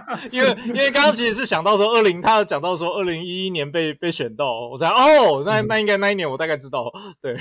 [0.00, 0.20] 哈！
[0.32, 6.92] 因为因为刚刚其实是想到说二零，他有讲到说二零一一年被被选到，我才哦，那那应该那一年我大概知道，
[7.22, 7.34] 对，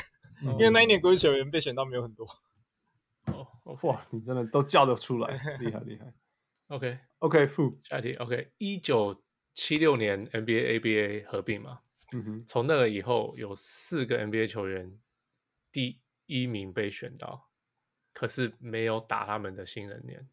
[0.44, 2.24] 嗯、因为那一年国际球员被选到没有很多。
[3.26, 3.48] 哦，
[3.82, 6.14] 哇，你真的都叫得出来， 厉害厉害。
[6.68, 9.24] OK OK，负下一题 OK，一九
[9.56, 11.80] 七六年 NBA ABA 合并嘛，
[12.14, 15.00] 嗯哼，从那个以后有四个 NBA 球员
[15.72, 17.50] 第一名被选到，
[18.14, 20.30] 可是没有打他们的新人年。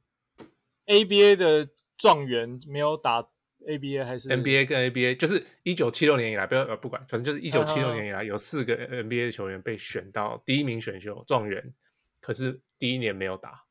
[0.87, 3.29] ABA 的状元没有打
[3.67, 11.75] ABA 还是 NBA 跟 ABA，就是一九七六年以来，不要呃不管，反正就是一九七六年以来有四个 NBA 球员被选到第一名选秀状元，
[12.21, 13.65] 可是第一年没有打。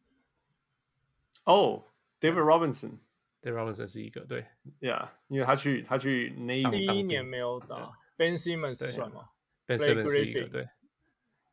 [1.46, 1.86] 哦
[2.20, 4.46] ，David Robinson，David Robinson 是一个对
[4.82, 9.30] ，Yeah，因为他去他去那一第一年没有打，Ben Simmons 算吗
[9.66, 10.68] ？Ben Simmons 是一个对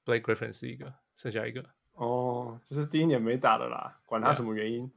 [0.05, 1.65] ，Blake Griffin 是一个，剩下一个。
[1.93, 4.91] 哦，就是第一年没打的啦，管他什么原因。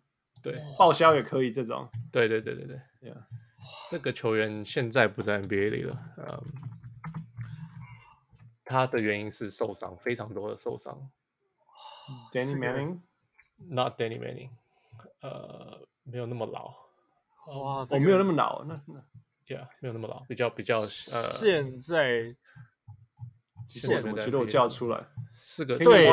[0.45, 1.89] 对，报销也可以这种。
[2.11, 3.17] 对对对对对，Yeah，
[3.89, 5.99] 这个球员现在不在 NBA 里了。
[6.17, 6.53] 嗯，
[8.63, 11.09] 他的原因是受伤，非常多的受伤。
[12.31, 14.51] Danny Manning，Not Danny Manning，
[15.21, 16.75] 呃，没有那么老。
[17.47, 19.03] 哇，我没有那么老，那那
[19.47, 22.35] ，Yeah，没有那么老，比较比较呃，现在，
[23.65, 25.07] 现在我觉得我叫出来
[25.41, 26.07] 是个对。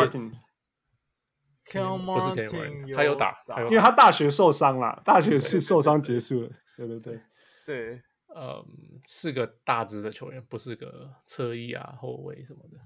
[1.74, 6.50] 嗯、不是 Kenny，他有打，他有，因为他大学受伤了， 大学是受伤结束了。
[6.76, 7.20] 对对对。
[7.64, 8.02] 对，
[8.34, 8.66] 嗯，
[9.04, 12.76] 是个大只的球员，不是个侧翼啊、后卫什么的。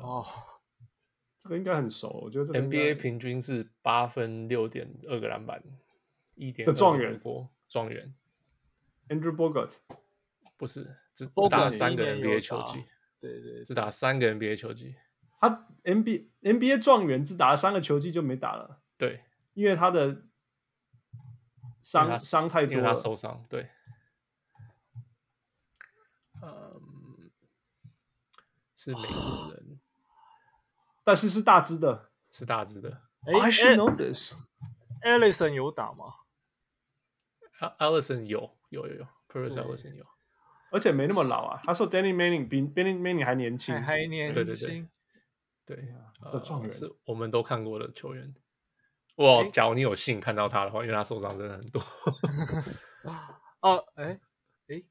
[0.00, 0.24] 哦，
[1.42, 5.62] 这个应该很熟，我觉得 NBA 平均是八分六点二个篮板，
[6.36, 7.18] 一点的状元。
[7.18, 8.14] 波状元。
[9.08, 9.70] Andrew Bogut
[10.56, 12.82] 不是，只打三个 NBA 球季，
[13.20, 14.94] 对，对对，只打三个 NBA 球季。
[15.48, 19.24] 他 NBA NBA 状元只打了三个球季就没打了，对，
[19.54, 20.22] 因为他的
[21.80, 23.70] 伤伤太多了，他受伤，对，
[26.42, 27.30] 嗯，
[28.76, 29.80] 是美国人，
[31.04, 33.02] 但是是大只的，是大只的。
[33.26, 34.34] 哎，I should know this。
[35.02, 36.14] Ellison 有打吗
[37.78, 39.06] ？Allison 有，有有有。
[39.28, 40.06] Ellison 有，
[40.70, 41.60] 而且没那么老啊。
[41.64, 44.56] 他说 Danny Manning 比 Danny Manning 还年轻，还年轻，对对。
[44.56, 44.88] 对。
[45.66, 45.76] 对
[46.32, 48.34] 的状元、呃、是我们都看过的球员。
[49.16, 51.80] 哇，假如你有幸看到他的话，因为他受伤真的很多。
[53.60, 54.18] 哦，哎
[54.68, 54.82] 哎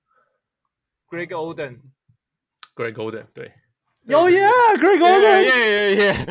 [1.09, 3.51] ，Greg Oden，Greg Oden，对
[4.05, 4.47] 有耶
[4.77, 6.13] ，Greg Oden，耶耶！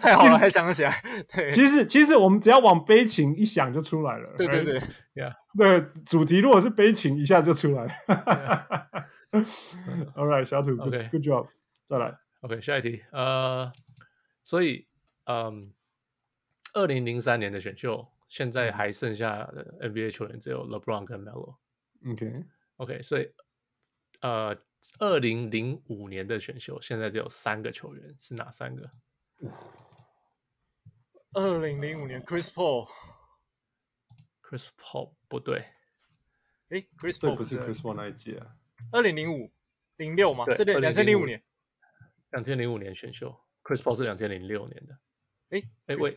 [0.00, 1.02] 太好了，还想得起来。
[1.34, 4.34] 对，其实其实我们只要往悲情一想就出来了。
[4.36, 7.90] 对对对 right？，Yeah，对，主题如果是悲情，一下就出来了。
[10.14, 11.48] All right，小土 OK good job，
[11.88, 12.16] 再来。
[12.40, 13.72] OK，下一题，呃，
[14.42, 14.86] 所以，
[15.24, 15.72] 嗯，
[16.74, 21.56] 二零零三年的选秀，现在还剩下的 NBA 球员只有 LeBron 跟 Melo。
[22.06, 22.44] OK，OK，、
[22.76, 23.32] OK，所以，
[24.20, 24.56] 呃，
[24.98, 28.90] 二零零五年的选秀，现在只有三个球员，是哪三个？
[31.32, 35.64] 二零零五年 Chris Paul，Chris Paul 不对，
[36.68, 38.54] 诶，Chris Paul 不是 Chris Paul 那一届啊。
[38.92, 39.52] 二零零五
[39.96, 40.44] 零六嘛？
[40.44, 41.42] 对是两千零五年。
[42.30, 44.98] 两千零五年选秀，Chris Paul 是两千零六年的。
[45.50, 46.16] 诶诶喂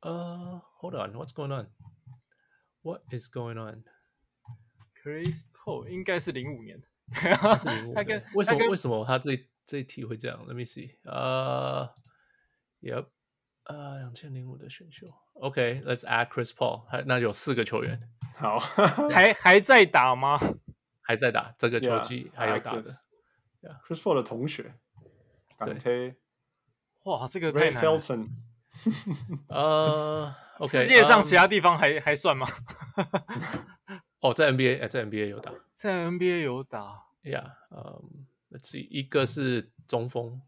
[0.00, 6.82] 呃、uh,，Hold on，What's going on？What is going on？Chris Paul 应该是零五年。
[7.12, 11.88] 是零五他跟年，为什他跟么为什么他这一这一题会这样？Let me see，呃、
[12.80, 13.06] uh,，Yep，
[13.64, 18.00] 呃，两千零五的选秀，OK，Let's、okay, add Chris Paul，还那有四个球员
[18.36, 20.38] 好，还还在打吗？
[21.12, 22.98] 还在打这个球季 Yeah, 还有打的
[23.86, 24.74] Chris Paul 的同学，
[25.58, 26.16] 港推
[27.04, 28.00] 哇，这个太难了。
[29.48, 32.46] 呃、 uh,，OK，世界上嗯其他地方还还算吗？
[34.20, 37.04] 哦，在 NBA，哎，在 NBA 有打在 NBA 有打。
[37.22, 40.40] ，Yeah，嗯、see，一个是中锋，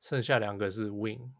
[0.00, 1.30] 剩下两个是 Wing。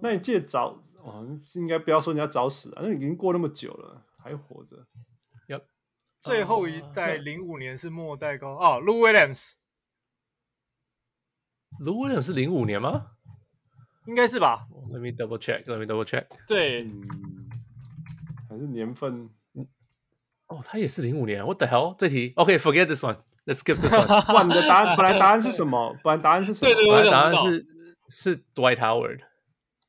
[0.00, 4.86] 那一届早，哦，是应该不要说人家早死啊，那已经过那么久了，还活着。
[5.48, 5.62] Yep，
[6.20, 9.52] 最后一代呃零五年是末代高哦，Lou Williams
[11.80, 13.12] Lou Williams 是零五年吗
[14.06, 16.26] 应该是吧？？Let me double check，Let me double check。
[16.46, 17.06] 对，嗯，
[18.48, 19.28] 还是年份
[20.46, 21.96] 哦，他也是零五年，What the hell？
[21.98, 24.32] 这题，OK，forget、okay, this one，Let's skip this one。
[24.32, 25.96] 哇你的答案，本来答案是什么？
[26.04, 26.72] 本来答案是什么？
[26.72, 27.66] 对对本来我想知道答案是
[28.08, 29.22] 是 Dwight Howard。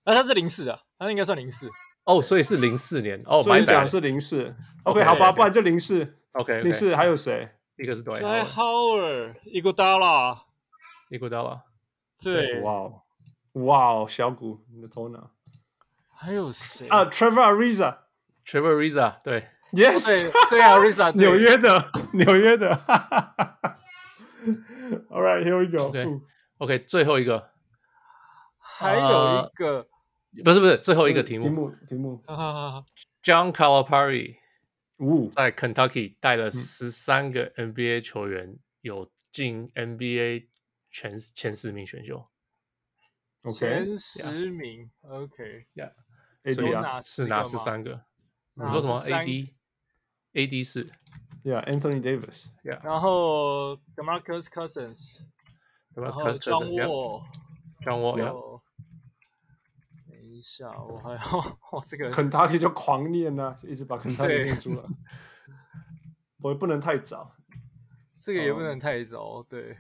[0.04, 1.70] 啊，他是零四啊，他应该算零四。
[2.08, 3.22] 哦，所以是零四年。
[3.26, 4.56] 哦，所以讲是零四。
[4.84, 6.16] OK，OK，好吧，不然就零四。
[6.32, 7.50] OK，零四还有谁？
[7.78, 10.40] 一个是 Dwight Dwight Howard，Howard、Iguodala，
[11.10, 11.62] 伊古达拉。
[12.24, 13.02] 对，哇哦，
[13.54, 15.30] 哇哦，小谷，你的头脑
[16.16, 17.98] 还有谁啊？Trevor Ariza。
[18.44, 22.72] Trevor Ariza，对 Yes，对对啊，Risa，纽约的，纽约的。
[25.12, 25.90] All right, here we go.
[25.90, 26.08] OK
[26.58, 27.50] OK，最后一个
[28.58, 29.88] 还有一个，
[30.44, 32.18] 不是不是最后一个题目题目题目。
[32.26, 32.86] 哈哈哈哈
[33.24, 34.36] ，John Calipari
[34.98, 40.48] 呜，在 Kentucky 带了十三个 NBA 球员有进 NBA
[40.92, 42.26] 前前十名选秀，
[43.54, 45.68] 前十名，OK，
[46.54, 48.06] 所以，AD 啊哪是哪十三个？
[48.54, 50.90] 你说什么？AD，AD 是
[51.44, 52.84] ，Yeah，Anthony Davis，Yeah，。
[52.84, 55.22] 然后 Demarcus Cousins，
[55.94, 57.24] 然后 John 怎样 Wall，
[57.82, 58.62] ？John Wall，呀哦，
[60.10, 61.18] 等一下，我还要，
[61.72, 64.84] 哇， 这个 Kentucky 就狂念呐、啊，就一直把 Kentucky 念出来。
[66.42, 67.34] 我也不能太早。
[68.20, 69.78] 这个也不能太早，对，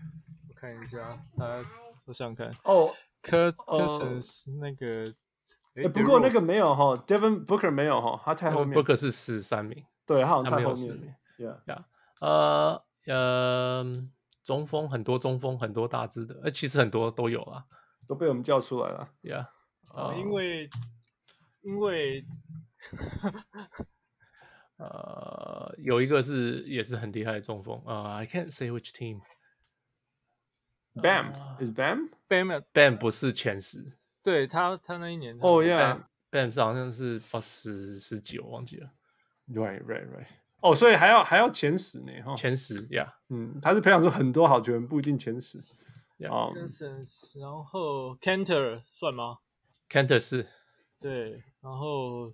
[0.47, 1.45] 我看一下，他，
[2.05, 2.49] 我想想看。
[2.63, 3.79] 哦，科哦。
[3.79, 5.03] Cousins 那个，
[5.75, 8.77] 哎、诶不过那个没有哈，Devin Booker 没有哈，他太后面。
[8.77, 10.85] Booker 是十三名，对，他好像太后面。
[10.87, 11.13] 有十名。
[11.37, 11.79] Yeah，
[12.21, 13.91] 呃呃，
[14.43, 17.65] 中锋很多，中锋很多大只的，呃，其实很多都有啊。
[18.07, 19.09] 都被我们叫出来了。
[19.21, 19.49] ，Yeah，啊，
[19.97, 20.69] 呃因为
[21.61, 22.23] 因 为
[24.77, 29.21] 呃，有一个是也是很厉害的中锋，呃，I can't say which team。
[30.93, 38.91] Bam 啊 is Bam？Bam Bam 不是前十对他他那一年，哦、yeah，，Bam 是好像是八十十九，忘记了
[39.49, 40.27] ，right right right。
[40.61, 42.35] 哦，所以还要还要前十呢哈。
[42.35, 45.59] 前十，Yeah，嗯，他是培养出很多好球员，不一定前十。
[46.19, 46.29] Yeah
[47.39, 49.37] 然后 Cantor 算吗？
[49.89, 50.45] Cantor 是
[50.99, 52.33] 对，然后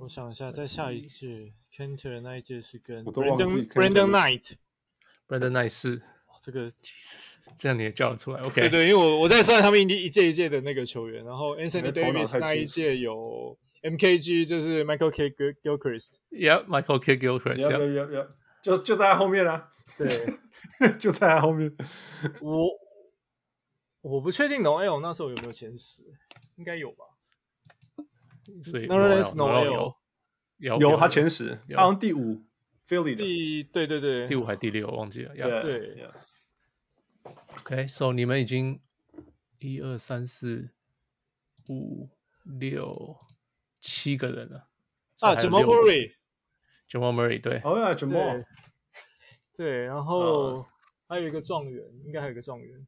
[0.00, 6.72] 我想一下，在下一届 Cantor 那一届是跟 Brandon Brandon Knight，Brandon Knight 是，哇这个
[7.56, 17.16] 这样你也叫得出来，OK，对对，因为我我在算他们一一届一届的那个球员，然后 Anthony Davis 太那一届有 MKG，就是 Michael K Gil- Gilchrist，Yeah，Michael K.
[17.16, 18.28] Gilchrist，要 yeah 要要要，
[18.60, 20.08] 就就在他后面啊，对
[20.98, 21.72] 就在他后面。
[22.40, 22.68] 我
[24.02, 26.04] 我不确定 Noel 那时候有没有前十，
[26.56, 27.04] 应该有吧？
[28.62, 29.96] 所以 Noel- Noel Noel
[30.58, 32.42] 有有他前十，他好像第五。
[32.84, 35.96] 第对对对第五还第六忘记了，Yeah，对
[37.24, 38.82] ，yeah，OK，so、你们已经
[39.60, 40.68] 一二三四
[41.70, 42.10] 五
[42.44, 43.16] 六
[43.80, 44.68] 七个人了
[45.20, 46.12] 啊 Jamal 六个 Murray
[46.90, 47.62] Jamal Murray 对。
[47.64, 48.44] 哦呀，Jamal。
[49.56, 50.66] 对，然后
[51.08, 52.86] 还有一个状元，应该还有一个状元。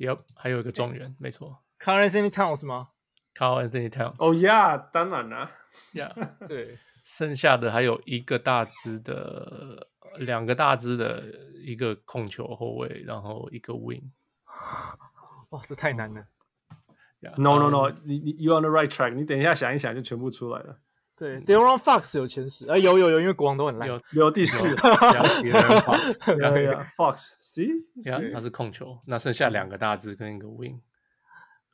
[0.00, 1.62] Yep，还有一个状元，没错。
[1.78, 2.88] Karl-Anthony Towns 吗
[3.34, 4.14] ？Karl-Anthony Towns。
[4.18, 5.50] 哦呀，当然了。
[5.92, 6.10] 呀，
[6.48, 6.78] 对。
[7.04, 11.22] 剩下的还有一个大只的，两个大只的，
[11.62, 14.10] 一个控球后卫，然后一个 wing。
[15.50, 16.24] 哇，这太难了。
[17.20, 20.78] Yeah, no no no，你你 you on the right track，你等一下想一想就全部出来了。
[21.20, 23.86] 对，De'Aaron Fox 有前十，哎，有有有，因为国王都很烂。
[23.86, 24.74] 有有第四。
[26.96, 27.84] Fox，See，
[28.32, 30.80] 他是控球，那剩下两个大只跟一个 wing。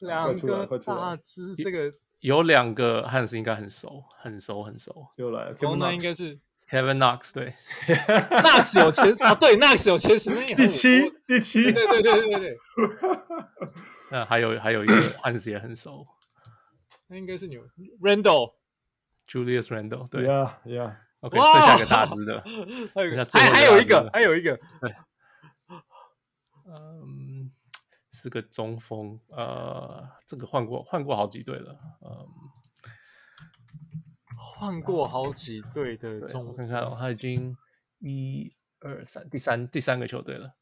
[0.01, 5.07] 两个大只，这个有两个汉斯应该很熟，很熟很熟。
[5.15, 6.37] 又来了，那应该是
[6.69, 7.47] Kevin Knox，对，
[7.87, 12.59] Knox 有前啊，对，Knox 有前十，第七，第七，对对对对对。
[14.11, 16.05] 那还有还有一个汉斯也很熟，
[17.07, 17.63] 那应该是牛
[19.27, 20.25] Randle，Julius Randle，对。
[20.25, 22.41] 呀呀，OK，剩下一个大只的，
[22.95, 23.03] 还
[23.53, 24.95] 还有一个，还有一个，对，
[26.67, 27.51] 嗯，
[28.11, 32.29] 是个中锋，呃，这个换过换过好几队了，嗯，
[34.37, 37.57] 换过好几队的中锋，看看哦他已经
[37.99, 40.55] 一二三第三第三个球队了，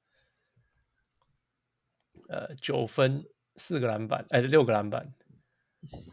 [2.28, 3.24] 呃，九分。
[3.56, 5.14] 四个篮板，哎，六个篮板，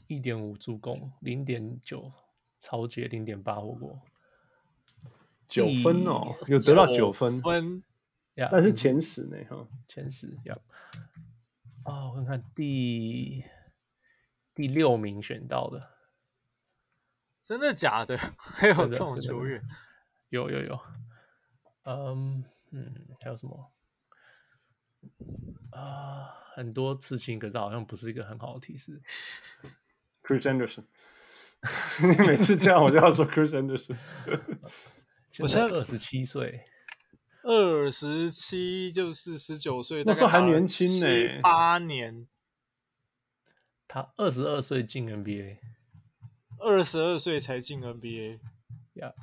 [0.06, 2.14] 一点五助攻，零点九
[2.62, 4.00] 抄截，零点八火锅，
[5.48, 7.84] 九分哦，有得到九分，分
[8.36, 10.56] 呀，但是前十呢，哈，前十要，
[11.84, 13.44] 啊，我看看第
[14.54, 15.90] 第六名选到的，
[17.44, 18.16] 真的假的？
[18.38, 19.62] 还有这种球员？
[20.30, 20.80] 有有有，
[21.84, 23.72] 嗯嗯，还有什么？
[25.72, 26.38] 啊。
[26.54, 29.02] 很多刺青，可是好像不是一个很好的提示。
[30.22, 30.88] Chris Anderson，你
[32.28, 33.98] 每次这样我就要说 Chris Anderson。
[35.40, 36.64] 我现在二十七岁，
[37.44, 42.28] 二十七就是十九岁，那时候还年轻呢，八年。
[43.88, 45.58] 他二十二岁进 NBA，
[46.60, 48.40] 二十二岁才进 NBA，
[48.94, 49.14] 呀。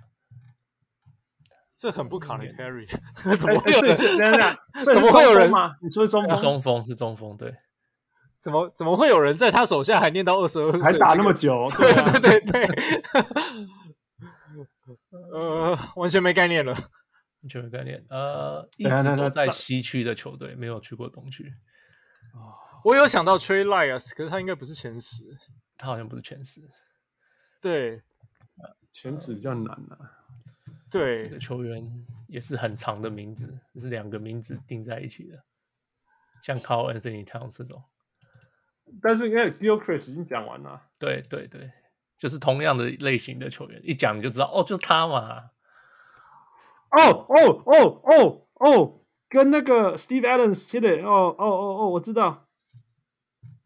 [1.75, 2.89] 这很不卡的 carry，
[3.39, 3.83] 怎么会有
[4.19, 4.59] 人？
[4.85, 5.49] 怎么会有人？
[5.81, 6.41] 你说中锋？
[6.41, 7.55] 中锋是中锋，对。
[8.39, 11.67] 怎么怎么会有人在他手下还念到二十二岁，还打那么久？
[11.77, 13.69] 对对对对。
[15.33, 18.03] 呃，完全没概念了，完全没概念。
[18.09, 21.53] 呃，一直都在西区的球队，没有去过东区。
[22.85, 25.25] 我有想到 Trey Lyles，可是他应该不是前十，
[25.77, 26.61] 他好像不是前十。
[27.61, 28.01] 对，
[28.93, 29.99] 前十比较难啊。
[30.91, 31.85] 对，这个球员
[32.29, 35.43] 也是很长的名字，是两个名字钉在一起的，
[36.43, 37.83] 像 Carl Anthony Towns 这种。
[39.03, 40.83] 但是因为 Gilchrist 已经讲完了。
[40.99, 41.71] 对对对，
[42.17, 45.51] 就是同样的类型的球员，一讲你就知道，哦，就是他嘛。
[46.91, 52.47] 哦哦哦哦哦，跟那个 Steve Adams 贴的，哦哦哦哦，我知道。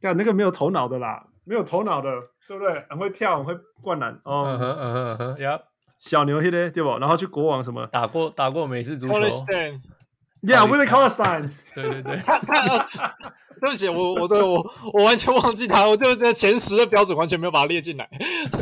[0.01, 2.11] 干那个没有头脑的啦，没有头脑的，
[2.49, 2.85] 对不对？
[2.91, 4.21] 很会跳，很会灌篮。
[4.25, 5.61] 哦，嗯哼嗯哼嗯哼，呀。
[5.99, 6.99] 小牛，对不？
[6.99, 7.87] 然后去国王什么？
[7.87, 9.15] 打过打过美式足球。
[10.43, 11.53] Yeah，Willie Cauley-Stein。
[11.75, 12.23] 对对对。
[13.63, 14.57] 对不起，我我对我
[14.93, 18.09] 我完全忘记他，我就在前十的标准完全没有把他列进来。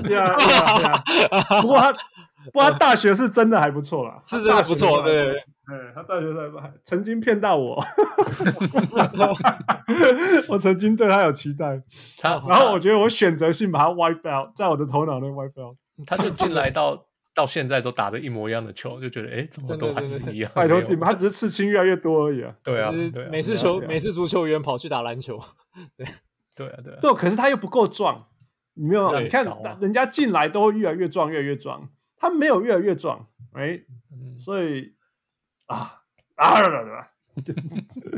[0.02, 1.90] Yeah，不过他
[2.52, 5.00] 不过他大学是真的还不错啦，是真的不错。
[5.00, 5.42] 对，对
[5.94, 6.30] 他大学
[6.60, 7.82] 还曾经骗到我，
[10.48, 11.80] 我曾经对他有期待。
[12.22, 15.74] 然后我觉得我选择性把他 wipe out，在我的头脑内 wipe out，
[16.06, 17.06] 他就进来到。
[17.34, 20.50] 到现在都打的一模一样的球，就觉得哎，怎么都还是一样。
[20.54, 22.54] 拜托，进他只是刺青越来越多而已啊。
[22.62, 22.90] 对啊，
[23.30, 25.38] 每次球，每次足球员跑去打篮球。
[25.96, 26.06] 对，
[26.56, 26.98] 对啊，对啊。
[27.00, 28.26] 对，可是他又不够壮，
[28.74, 29.20] 你没有？
[29.20, 29.46] 你看
[29.80, 33.80] 人家进来都越来越壮，越来越壮，他没有越来越壮，哎，
[34.38, 34.94] 所以
[35.66, 36.02] 啊
[36.34, 37.08] 啊，对吧？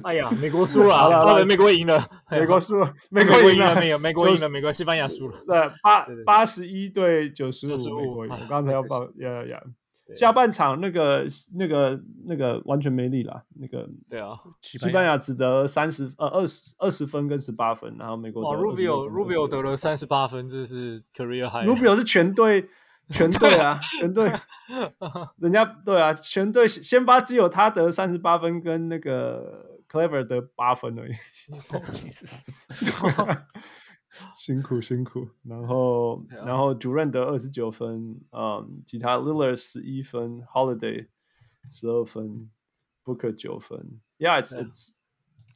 [0.03, 8.33] 哎呀，美国输了，好了，美国赢了，美国输了，美国赢了，没有，美国赢了，美国西班牙输了，对，八八十一对九十五，美国赢。
[8.33, 9.63] 我刚才要报，呀呀，
[10.15, 11.25] 下半场那个
[11.55, 14.31] 那个那个完全没力了，那个对啊，
[14.61, 21.69] 西班牙只得三十呃二十二十分跟十八分，然后美国 Rubio Rubio 得了三十八分，这是 career high。
[21.69, 22.69] Rubio 是全队。
[23.13, 24.33] 全队啊，全队，
[25.37, 31.13] 人家对啊，全队先发只有他得三十八分，跟那个 Clever 得八分而已。
[34.35, 41.09] 辛苦辛苦，然后然后主任得二十九分，嗯，其他 Lillard 十一分，Holiday
[41.71, 42.51] 十二分
[43.05, 44.01] ，Booker 九分。
[44.19, 44.91] Yeah，it's it's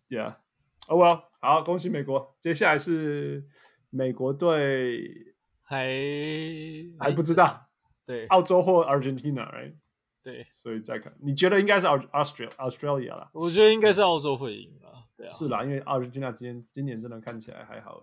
[0.08, 2.34] yeah，oh well，好，恭喜美国。
[2.40, 3.46] 接下来是
[3.90, 5.35] 美国队。
[5.68, 5.90] 还
[7.00, 7.66] 还不知道，
[8.06, 9.74] 对，澳洲或 Argentina，right？
[10.22, 13.28] 对，所以再看，你觉得应该是 Australia Australia 啦？
[13.32, 18.00] 我觉得应该是澳洲会赢啦，对啊，是啦，因为 Argentina 今年今年真的看起来还好，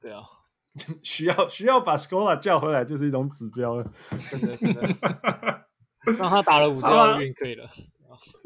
[0.00, 0.22] 对啊，
[1.04, 3.92] 需要需要把 Scola 叫回来就是一种指标了，
[4.30, 4.82] 真的真的，
[6.18, 7.70] 让他打了五届奥运可以了。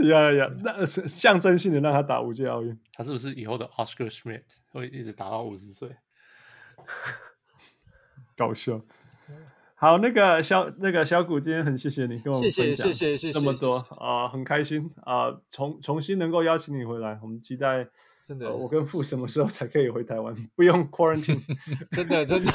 [0.08, 2.78] 呀呀，那是象征性的让他打五届奥运。
[2.92, 5.96] 他是不是以后的 Oscar Schmidt 会一直打到五十岁？
[8.38, 8.80] 搞笑。
[9.74, 17.86] 好，那个小那个小谷，今天很谢谢你跟我们分享，谢谢谢谢这么多啊，很开心啊，重重新能够邀请你回来，我们期待
[18.24, 21.40] 真的，呃、我跟父什么时候才可以回台湾，不用 quarantine，
[21.92, 22.52] 真的真的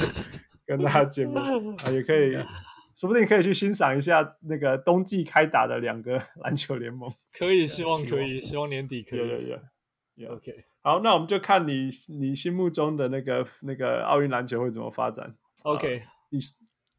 [0.66, 2.36] 跟大家见面啊，也可以。
[2.94, 9.18] 说不定可以去欣赏一下那个冬季开打的两个篮球联盟，可以，希望可以，希望年底可以。
[9.18, 9.60] 对对
[10.14, 10.54] 也，OK。
[10.80, 11.88] 好，那我们就看你
[12.20, 15.34] 你心目中的那个那个奥运篮球会怎么发展。
[15.62, 16.38] OK，你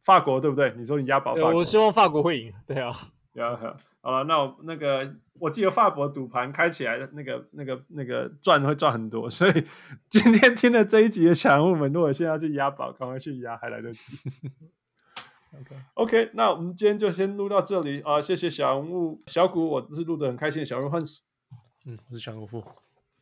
[0.03, 0.73] 法国对不对？
[0.77, 2.53] 你说你押宝法国，我希望法国会赢。
[2.65, 2.91] 对啊，
[4.01, 9.51] 好了，那我那个我记得法国赌盘开起来的那个那个那个赚会赚很多，所以
[10.07, 14.13] 今天听了这一集的小人物们，如果现在要去押宝，赶快去押，还来得及。
[15.57, 18.19] OK，OK，那我们今天就先录到这里啊！
[18.21, 20.91] 谢谢小人物小谷，我是录的很开心的小人物
[21.85, 22.47] 嗯，我是小人物，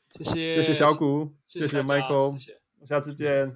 [0.09, 3.55] 谢谢，谢谢小谷，谢谢，谢谢 Michael，谢谢下次见，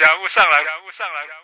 [0.00, 1.39] 人物上来人物上来。